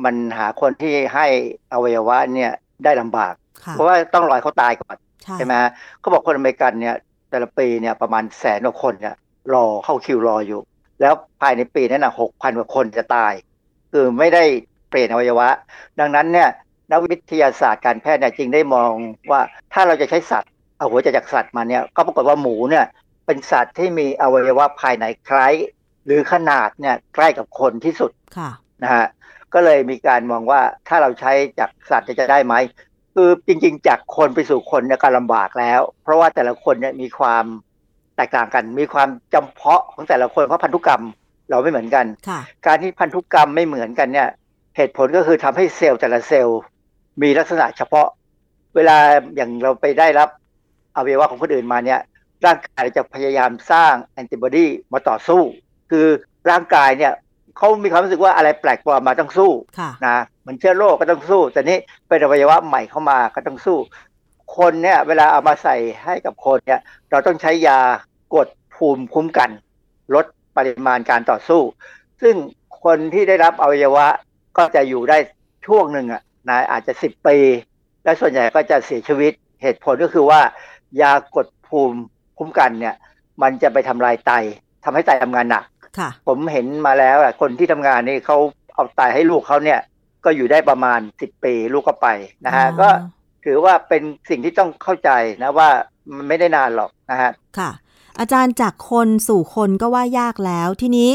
[0.04, 1.26] มันหาคนที่ให้
[1.72, 2.52] อวัยวะเนี่ย
[2.84, 5.70] ได้ลำบากค่ะเพราะว่าต้องรอให้เขาตายก่อนใช่ใช่ไหมฮะ
[6.00, 6.96] เขาบอกคนอเมริกันเนี่ย
[7.30, 9.14] แต่ละปีเนี่ยประมาณแสนกว่าคนเนี่ย
[9.54, 10.60] รอเข้าคิวรออยู่
[11.02, 13.32] แล้วภายในปีนั้นนะหกพันกว่าคนจะตาย
[13.92, 14.44] คือไม่ได้
[14.88, 15.48] เปลี่ยนอวัยวะ
[15.98, 16.48] ดังนั้นเนี่ย
[16.90, 18.90] นักวิทยาศาสตร์การแพทย์เนี่ยจึงได้มอง
[19.30, 19.40] ว่า
[19.72, 22.84] ถ้าเราจะใช้สัตว์เอาหัวใจจากสัตว์มาเนี่ยก็ปรากฏว่าหมูเนี่ย
[23.26, 25.54] เป็นสัตว์ที่มีอวัยวะภายในคล้าย
[26.04, 28.50] หรือขนาดเนี่ยใกล้กับคนที่สุดค่ะ
[28.82, 29.06] นะฮะ
[29.54, 32.54] ก็เลยมีการมองว่าถ้าเราใช้จากสัตว์จะได้ไหม
[33.14, 37.44] คือจริง ๆ จากคนไปสู่คนเนี่ยก็ลำบากแล้ว เพราะว่าแต่ละคนเนี่ยมีความ
[38.16, 41.02] แตกต่างกัน มีความจำเพาะของแต่ละคนเพราะพันธุกรรม
[41.50, 44.28] เราไม่เหมือนกันค่ะการที่พันธุกรรมไม่เหมือนกันเนี่ย
[44.76, 46.60] เหตุผลก็คือทำให้เซลล์แต่ละเซลล์
[47.22, 48.06] มีลักษณะเฉพาะ
[48.74, 48.96] เวลา
[49.36, 50.28] อย่างเราไปได้รับ
[50.96, 52.00] อวัยวะของคนอื่นมาเนี่ย
[52.44, 55.40] ร่างกายจะพยายามสร้างแอนติบอดีมาต่อสู้
[55.90, 56.06] คือ
[56.50, 57.12] ร่างกายเนี่ย
[57.56, 63.78] เขามีความรู้สึกว่าอะไรแปลกปลอมมาต้องสู้ค่ะนะเหมันเชื้อโรคก็ต้องสู้ แต่นี้เป็นอวัยวะใหม่เข้ามาก็ต้องสู้
[64.56, 66.80] คนเนี่ยเวลาเอามาใส่ให้กับคนเนี่ย
[67.10, 67.78] เราต้องใช้ยา
[68.34, 69.50] กดภูมิคุ้มกัน
[70.14, 70.26] ลด
[70.56, 71.60] ปริมาณการต่อสู้
[72.22, 72.34] ซึ่ง
[72.84, 74.06] คนที่ได้รับอวัยวะ
[74.58, 75.18] ก็จะอยู่ได้
[75.66, 77.36] ช่วงหนึ่งอะนะอาจจะสิบปี
[78.04, 79.32] และส่วนใหญ่ก็จะเสียชีวิต
[79.62, 80.40] เหตุผลก็คือว่า
[81.02, 81.98] ยากดภูมิ
[82.38, 82.94] คุ้มกันเนี่ย
[83.42, 84.32] มันจะไปทำลายไต
[84.84, 85.64] ทำให้ไตทำงานหนัก
[85.98, 88.38] ค่ะผมเห็นมาแล้วอะคนที่ทำงานนี่เขา
[88.74, 89.80] เอาไตให้ลูกเขาเนี่ย
[90.24, 92.08] ก็อยู่ได้ประมาณสิบปีลูกก็ไป
[92.44, 92.88] นะฮะอ๋อก็
[93.44, 95.10] ถือว่าเป็นสิ่งที่ต้องเข้าใจ
[95.42, 95.68] นะว่า
[96.16, 97.70] มันไม่ได้นานหรอกนะฮะค่ะ
[98.18, 101.10] อาจารย์จากคนสู่คนก็ว่ายากแล้วทีนี้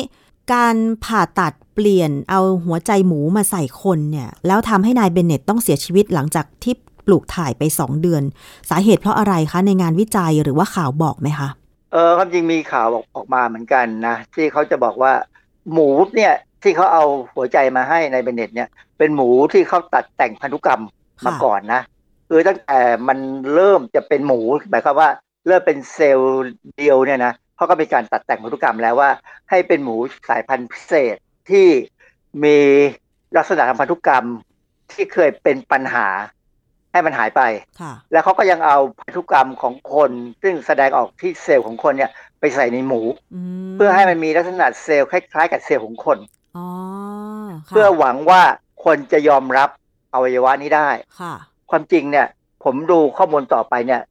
[0.54, 0.76] การ
[1.06, 6.74] ผ่าตัดเปลี่ยนเอาหัวใจหมูมาใส่คนเนี่ย แล้วทำให้นายเบนเน็ตต้องเสียชีวิตหลังจากที่
[7.06, 8.24] ปลูกถ่ายไปสองเดือน
[8.70, 11.50] สาเหตุเพราะอะไรคะในงานวิจัยหรือว่าข่าวบอกไหมคะ
[11.94, 15.14] เออความจริงมีข่าวออกออกมาเหมือนกันนะ ที่เขาจะบอกว่า
[15.74, 17.04] หมูเนี่ยที่เขาเอา
[17.36, 21.82] หัวใจมาให้ในเบนเน็ตเนี่ย เป็นหมูที่เขาตัดแต่งพันธุกรรมมาค่ะก่อนนะ
[22.28, 23.18] คือตั้งแต่มัน
[23.54, 25.10] เริ่มจะเป็นหมูหมายความว่า
[25.48, 26.46] เริ่มเป็นเซลล์
[26.78, 29.10] เดียวเนี่ยนะเขาก็มีการตัดแต่งพันธุกรรมแล้วว่า
[29.50, 29.96] ให้เป็นหมู
[30.30, 31.16] สายพันธุ์พิเศษ
[31.50, 31.68] ที่
[32.44, 32.60] มี
[33.38, 34.26] ลักษณะทางพันธุกรรม
[34.92, 36.08] ที่เคยเป็นปัญหา
[36.92, 37.42] ให้มันหายไป
[37.82, 40.12] ค่ะแล้วเขาก็ยังเอาพันธุกรรมของคน
[40.42, 43.02] ซึ่งแสดงออกที่เซลล์ของคนเนี่ยไปใส่ในหมู
[43.36, 46.18] มเพื่อให้มันมีลักษณะเซลล์คล้ายๆ กับเซลล์ของคน
[46.58, 46.68] อ๋อ
[47.68, 48.42] ค่ะเพื่อหวังว่า
[48.86, 49.70] คนจะยอมรับ
[50.14, 50.90] อวัยวะนี้ได้
[51.70, 52.28] ค่ะความจริงเนี่ย
[52.64, 54.02] ผมดูข้อมูลต่อไปเนี่ย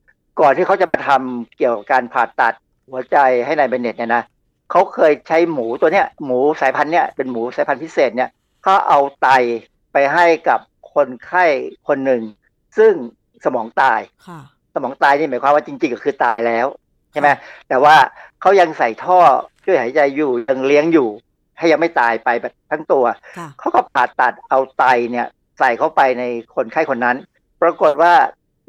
[0.41, 2.55] ก่อนที่เขาจะมาทำเกี่ยวกับการผ่าตัด
[2.89, 4.23] หัวใจให้นายเบนเน็ตเนี่ยนะ
[4.71, 8.31] เขาเคยใช้หมูตัวเนี้ย หมูสายพันธุ์เนี่ยเป็นหมูสายพันธุ์พิเศษเนี่ย
[8.63, 9.29] เขาเอาไต
[9.93, 10.61] ไปให้กับ
[10.95, 11.45] คนไข้
[11.89, 12.23] คนหนึ่ง
[12.79, 12.93] ซึ่ง
[13.45, 14.41] สมองตายค่ะ
[14.75, 16.67] สมองตายนี่หมายความว่าจริงๆก็คือตายแล้ว
[17.13, 17.29] ใช่ไหม
[17.69, 17.97] แต่ว่า
[18.41, 19.19] เขายังใส่ท่อ
[19.65, 21.09] ช่วยหายใจอยู่ยังเลี้ยงอยู่
[21.59, 23.05] ให้ยังไม่ตายไปแบบทั้งตัว
[23.39, 25.27] ค่ะเขาก็ผ่าตัดเอาไตเนี่ย
[25.59, 27.17] ใส่เข้าไปในคนไข้คนนั้น
[27.63, 28.15] ปรากฏว่า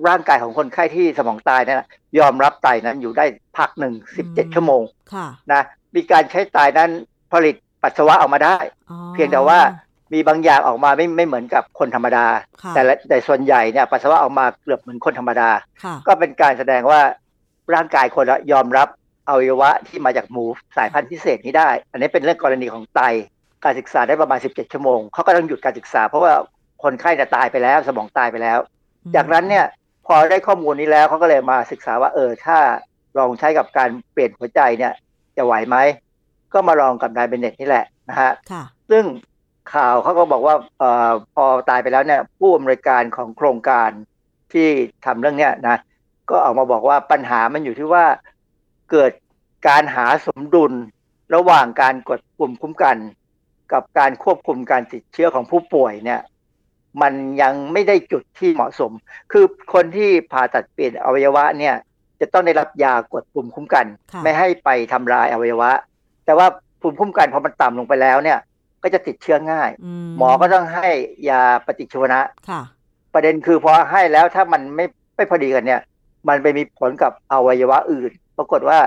[0.08, 1.88] ร่างกายของคนไข้ที่สมองตายเนยนะ
[2.20, 3.26] ยอมรับไตนั้นอยู่ได้
[3.58, 4.82] พักหนึ่งสิบเจ็ดอืมชั่วโมง
[5.14, 5.62] ค่ะนะ
[5.96, 6.90] มีการใช้ไตนั้น
[7.34, 8.58] ผลิตปัสสาวะออกมาได้
[8.90, 9.60] อ๋อเพียงแต่ว่า
[10.14, 12.26] มีบางอย่างออกมาไม่ไม่เหมือนกับคนธรรมดา
[12.64, 15.50] ค่ะแต่ละแต่ส่วนใหญ่เนี่ยปัสสาวะออกมาเกือบเหมือนคนธรรมดา
[15.84, 17.02] ค่ะก็เป็นการแสดงว่า
[17.76, 18.88] ร่างกายคนละยอมรับ
[19.28, 20.46] อวัยวะที่มาจากหมู
[20.78, 23.02] สายพันธุ์พิเศษนี้ได้ อันนี้เป็นเรื่องกรณีของไต
[23.64, 26.34] การศึกษาได้ประมาณ 17 ชั่วโมงเขาก็ต้องหยุดการศึกษา เพราะว่า
[26.84, 28.60] คนไข้จะตายไปแล้ว สมองตายไปแล้ว
[29.16, 29.66] จากนั้นเนี่ย
[30.06, 32.58] พอได้ข้อมูลนี้แล้วเขาก็เลยมาศึกษาว่า เออถ้า
[33.18, 34.94] ลองใช้กับการเปลี่ยนหัวใจเนี่ย
[35.38, 35.78] จะไหวไหม
[36.54, 39.04] ก็มาลองกับนายเบนเน็ตนี่แหละนะฮะค่ะซึ่ง
[39.74, 43.90] ข่าวเขาก็บอกว่าเอ่อพอตายไปแล้วเนี่ย ผู้อำนวยการของโครงการ
[44.54, 44.68] ที่
[45.06, 45.78] ทำเรื่องเนี้ยนะ
[46.30, 48.06] ก็ออกมาบอกว่าปัญหามันอยู่ที่ว่า
[48.92, 49.12] เกิด
[49.68, 50.74] การหาสมดุล
[51.36, 52.98] ระหว่างการกดปุ่มคุ้มกัน
[53.74, 56.20] กับการควบคุมการติดเชื้อของผู้ป่วยเนี่ย
[57.02, 58.92] มันยังไม่ได้จุดที่เหมาะสม
[59.32, 61.76] คือคนที่ผ่าตัดเปลี่ยนอวัยวะเนี่ย
[62.22, 65.72] จะต้องได้รับยากดปุ่มคุ้มกันค่ะไม่ให้ไปทำลายอวัยวะ
[66.26, 66.48] แต่ว่า
[66.82, 68.40] ภูมิคุ้มกันพอมันต่ำลงไปแล้วเนี่ย
[68.84, 69.70] ก็จะติดเชื้อง่าย
[70.18, 70.88] หมอก็ต้องให้
[71.30, 72.20] ยาปฏิชีวนะ
[72.50, 72.62] ค่ะ
[73.14, 74.86] ประเด็นคือพอให้แล้วถ้ามันไม่
[75.16, 75.82] ไม่พอดีกันเนี่ย
[76.28, 78.80] มันไปมีผลกับอวัยวะอื่น ปรากฏว่า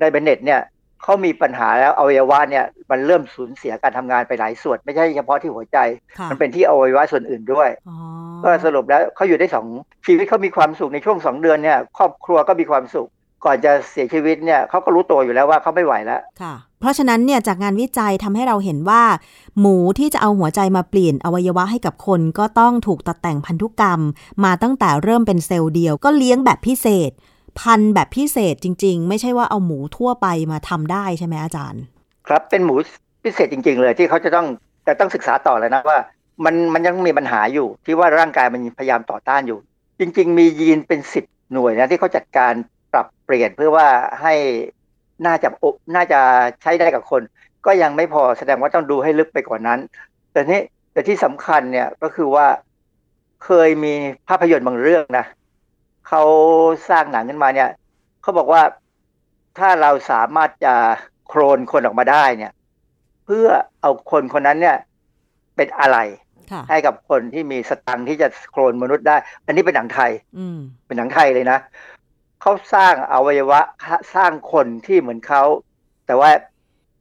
[0.00, 0.60] ในเบนเน็ตเนี่ย
[1.02, 5.78] เขามีปัญหาแล้วอวัยวะเนี่ยมันเริ่มสูญเสียการทำงานไปหลายส่วน ไม่ใช่เฉพาะที่หัวใจ
[6.18, 7.96] ค่ะมันเป็นที่อวัยวะส่วนอื่นด้วยอ๋อ
[8.42, 9.66] ก็สรุปแล้วเขาอยู่ได้สอง
[10.06, 13.08] ชีวิตเขามีความสุขในช่วงสองเดือนเนี่ยครอบครัวก็มีความสุข
[13.44, 19.02] ก่อนจะเสียชีวิตเนี่ยเขาก็รู้ตัวอยู่แล้วว่าเขาไม่ไหวแล้วค่ะ เพราะฉะนั้นเนี่ยจากงานวิจัยทำให้เราเห็นว่า
[19.60, 24.00] หมูที่จะเอาหัวใจมาเปลี่ยนอวัยวะให้กับคนก็ต้องถูกตัดแต่งพันธุกรรม
[24.44, 27.10] มาตั้งแต่เริ่มเป็นเซลล์เดียวก็เลี้ยงแบบพิเศษ
[27.58, 31.82] พันธุ์แบบพิเศษจริง ๆ ไม่ใช่ว่าเอาหมูทั่วไปมาทำได้ใช่ไหมอาจารย์
[32.26, 32.74] ครับเป็นหมู
[33.24, 34.46] พิเศษจริง ๆ เลยที่เขาจะต้อง
[34.86, 35.98] จะต้องศึกษาต่อเลยนะว่า
[36.44, 39.58] มันมันยังมีปัญหาอยู่ ที่ว่าร่างกายมันพยายามต่อต้านอยู่
[40.00, 42.52] จริง ๆ มียีนเป็นสิบหน่วยนะที่เขาจัดการ
[42.92, 43.86] ปรับเปลี่ยนเพื่อว่า
[44.22, 44.34] ให้
[45.26, 45.64] น่าจะโอ
[45.96, 46.20] น่าจะ
[46.62, 47.22] ใช้ได้กับคน
[47.66, 49.78] ก็ยังไม่พอแสดงว่าต้องดูให้ลึกไปกว่านั้น
[50.32, 50.60] แต่นี่
[50.92, 52.46] แต่ที่สำคัญเนี่ยก็คือว่า
[53.44, 53.94] เคยมี
[54.28, 55.26] ภาพยนตร์บางเรื่องนะ
[56.12, 56.24] เขา
[56.90, 57.70] สร้างหนังขึ้นมาเนี่ย
[58.22, 58.62] เขาบอกว่า
[59.58, 60.74] ถ้าเราสามารถจะ
[61.28, 62.52] โครนคนออกมาได้เนี่ย
[63.24, 63.46] เพื่อ
[63.80, 64.76] เอาคนคนนั้นเนี่ย
[65.54, 65.98] ไปเป็นอะไร
[66.52, 71.58] ค่ะให้กับคนที่มีสตังค์ที่จะโคลนมนุษย์ได้ อันนี้เป็นหนังไทย อืมเป็นหนังไทยเลยนะ
[72.40, 73.60] เขาสร้างอวัยวะ
[74.14, 75.42] สร้างคนที่เหมือนเขา
[76.06, 76.30] แต่ว่า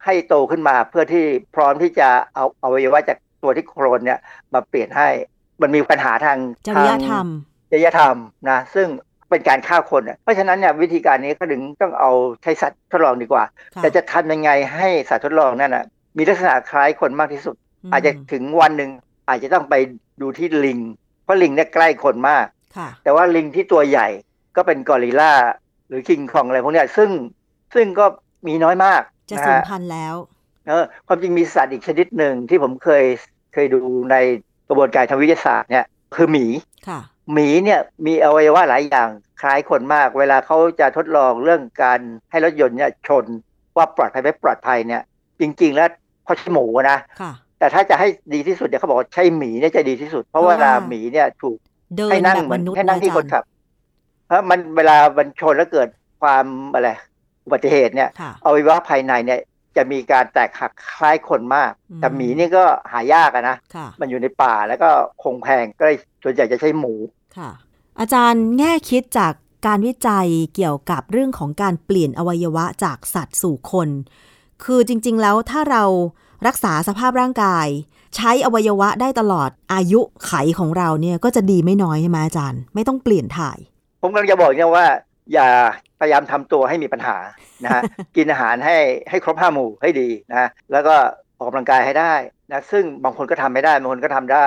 [0.05, 4.19] ให้โตขึ้นมาเพื่อที่พร้อมที่จะเอาอวัยวะจากตัวที่โคลนเนี่ย
[4.53, 5.07] มาเปลี่ยนให้
[5.61, 6.37] มันมีปัญหาทาง
[6.67, 7.27] จริยธรรม
[7.71, 8.15] จริยธรรม
[8.49, 8.87] นะซึ่ง
[9.29, 12.11] เป็นการฆ่าคนอะเพราะฉะนั้นเนี่ยวิธีการนี้ก็ถึงต้องเอา
[12.43, 13.43] ใช้สัตว์ทดลองดีกว่า
[13.75, 15.85] ค่ะแต่จะทำยังไงให้สัตว์ทดลองนั่นน่ะ
[16.17, 17.55] มีลักษณะคล้ายคนมากที่สุด
[17.89, 18.91] มอาจจะถึงวันหนึ่ง
[19.29, 19.75] อาจจะต้องไป
[20.21, 20.79] ดูที่ลิง
[21.23, 22.45] เพราะลิงเนี่ยใกล้คนมาก
[22.77, 24.07] ค่ะแต่ว่าลิงที่ตัวใหญ่
[24.55, 25.33] ก็เป็นกอริลลา
[25.87, 27.09] หรือคิงคองอะไรพวกเนี้ยซึ่ง
[27.75, 28.05] ซึ่งก็
[28.47, 30.15] มีน้อยมากจะนะสูญฮะพันธุ์แล้ว
[30.67, 33.03] เออความจริงมีสัตว์อีกชนิดหนึ่งที่ผมเคย
[33.53, 33.79] เคยดู
[34.11, 34.15] ใน
[34.67, 36.45] กระบวนการทางวิทยาศาสตร์เนี่ยคือหมี
[36.87, 36.99] ค่ะ
[37.33, 39.09] หมีเนี่ยมีอวัยวะหลายอย่าง
[39.41, 41.99] คล้ายคนมาก เวลาเขาจะทดลองเรื่องการ
[42.31, 43.25] ให้รถยนต์เนี่ยชน
[43.77, 45.01] ว่าปลอดภัยไม่ปลอดภัยเนี่ย
[45.39, 45.89] จริง ๆ แล้ว
[46.25, 51.57] เขาใช้หมูนะค่ะแต่ถ้าจะให้ดีที่สุดเนี่ยเขาบอกว่าใช้หมีเนี่ยจะดีที่สุด เพราะเพราะเวลาว่าหมีเนี่ยถูก
[51.97, 53.43] เดินให้นั่งแบบเหมืมอนนุษย์ให้นั่งที่ะคนอาจารย์ขับ
[54.27, 55.89] เพราะมันเวลามันชนแล้วเกิด
[56.21, 56.89] ความอะไร
[57.45, 59.39] อุบัติเหตุเนี่ยค่ะอวัยวะภายในเนี่ย
[59.77, 64.89] จะมีการแตกหักคล้ายคนมากอืมแต่หมีนี่ก็หายากอะนะค่ะมันอยู่ในป่าแล้วก็
[65.23, 66.93] คงแพงก็เลยส่วนใหญ่จะใช้หมู
[67.37, 67.51] ค่ะ
[67.99, 69.33] อาจารย์แง่คิดจาก
[69.67, 73.89] การวิจัยเกี่ยวกับเรื่องของการเปลี่ยนอวัยวะจากสัตว์สู่คน
[74.63, 75.83] คือจริง ๆ แล้วถ้าเรา
[76.47, 77.67] รักษาสภาพร่างกาย
[78.15, 83.57] ใช้อวัยวะได้ตลอดอายุไขของเราเนี่ยก็จะดีไม่น้อยใช่ไหมอาจารย์ ไม่ต้องเปลี่ยนถ่าย
[84.01, 84.85] ผมกำลังจะบอกเนี่ยว่า
[85.33, 85.47] อย่า
[85.99, 87.17] พยายามทำตัวให้มีปัญหา
[87.63, 87.81] นะฮะ
[88.15, 88.77] กินอาหารให้
[89.09, 90.95] ให้ครบห้าหมู่ให้ดีนะแล้วก็
[91.37, 92.13] ออกกำลังกายให้ได้
[92.51, 94.45] นะซึ่งบางคนก็ทำไม่ได้บางคนก็ทำได้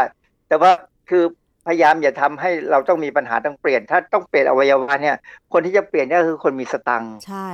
[0.48, 0.70] แต่ว่า
[1.10, 1.24] คือ
[1.66, 5.16] พยายามอย่าทำให้เราต้องมีปัญหาต้องเปลี่ยน ถ้าต้องเปลี่ยนอวัยวะเนี่ย
[5.52, 7.50] คนที่จะเปลี่ยนเนี่ยคือคนมีสตังค์ใช่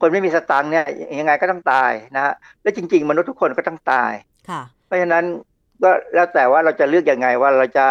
[0.00, 0.84] คนไม่มีสตังค์เนี่ย
[1.18, 4.12] ยังไงก็ต้องตายนะฮะและจริง ๆ มนุษย์ทุกคนก็ต้องตาย
[4.50, 5.24] ค่ะ เพราะฉะนั้น
[5.82, 7.86] ก็แล้วแต่ว่าเราจะเลือกยังไงว่าเราจะ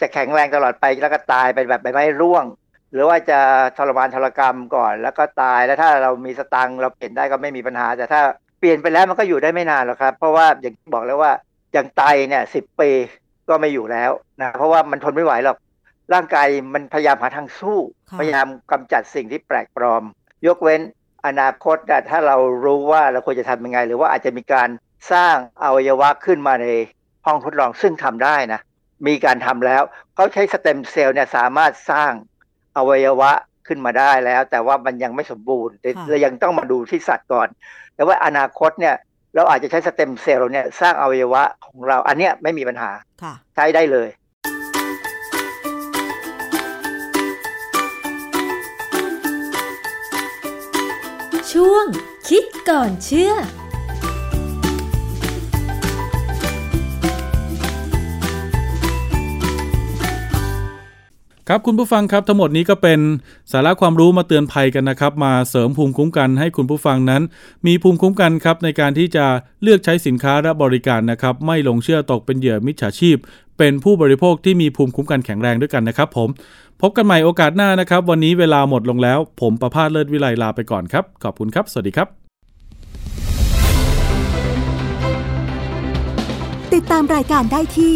[0.00, 2.44] จะแข็งแรงตลอดไปแล้วก็ตายไปแบบใบไม้ร่วง
[2.92, 3.40] หรือว่าจะ
[3.76, 8.20] ทรมานทรกรรมก่อน แล้วก็ตายแล้วถ้าเรามีสตังค์เราเปลี่ยนได้ก็ไม่มีปัญหา แต่ถ้า
[8.58, 11.32] เปลี่ยนไปแล้วมันก็อยู่ได้ไม่นานหรอกครับ เพราะว่าอย่างที่บอกแล้วว่า
[11.72, 12.90] อย่างไตเนี่ยสิบปี
[13.52, 15.56] ก็ไม่อยู่แล้วนะเพราะว่ามันทนไม่ไหวหรอก
[16.14, 17.78] ร่างกายมันพยายามหาทางสู้
[18.10, 20.02] ค่ะพยายามกำจัดสิ่งที่แปลกปลอม
[20.46, 20.80] ยกเว้น
[21.26, 24.68] อนาคตน่ะถ้าเรารู้ว่าเราควรจะทำยังไง หรือว่าอาจจะมีการ
[25.12, 26.66] สร้างอวัยวะขึ้นมาใน
[27.26, 28.60] ห้องทดลองซึ่งทำได้นะ
[29.06, 29.82] มีการทำแล้ว
[30.14, 32.12] เขาใช้สเต็มเซลล์เนี่ยสามารถสร้าง
[32.76, 33.30] อวัยวะ
[33.66, 35.74] ขึ้นมาได้แล้ว แต่ว่ามันยังไม่สมบูรณ์
[36.08, 37.48] เรายังต้องมาดูที่สัตว์ก่อน
[37.94, 38.94] แต่ว่าอนาคตเนี่ย
[39.36, 42.90] เราอาจจะใช้สเต็มเซลล์เนี่ยสร้างอวัยวะของเราอันเนี้ยไม่มีปัญหา
[43.22, 44.08] ค่ะใช้ได้เลย
[51.52, 51.86] ช่วง
[52.28, 53.32] คิดก่อนเชื่อ
[61.54, 63.00] ครับคุณผู้ฟังครับทั้งหมดนี้ก็เป็น
[63.52, 67.22] สาระความรู้มาเตือนภัยกันนะครับ มาเสริมภูมิคุ้มกันให้คุณผู้ฟังนั้น
[67.66, 69.26] มีภูมิคุ้มกันครับในการที่จะ
[69.62, 73.16] เลือกใช้สินค้าและบริการนะครับ ไม่หลงเชื่อตกเป็นเหยื่อมิจฉาชีพ
[73.58, 76.28] เป็นผู้บริโภคที่มีภูมิคุ้มกันแข็งแรงด้วยกันนะครับ ผม
[76.82, 82.08] พบกันใหม่โอกาสหน้านะครับ วันนี้เวลาหมดลงแล้ว ผมประพาสเลิศวิไลลาไปก่อนครับขอบคุณครับ สวัสดีครับ
[86.74, 87.94] ติดตามรายการได้ที่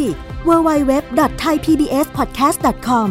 [0.48, 3.10] www.thaipbspodcast.com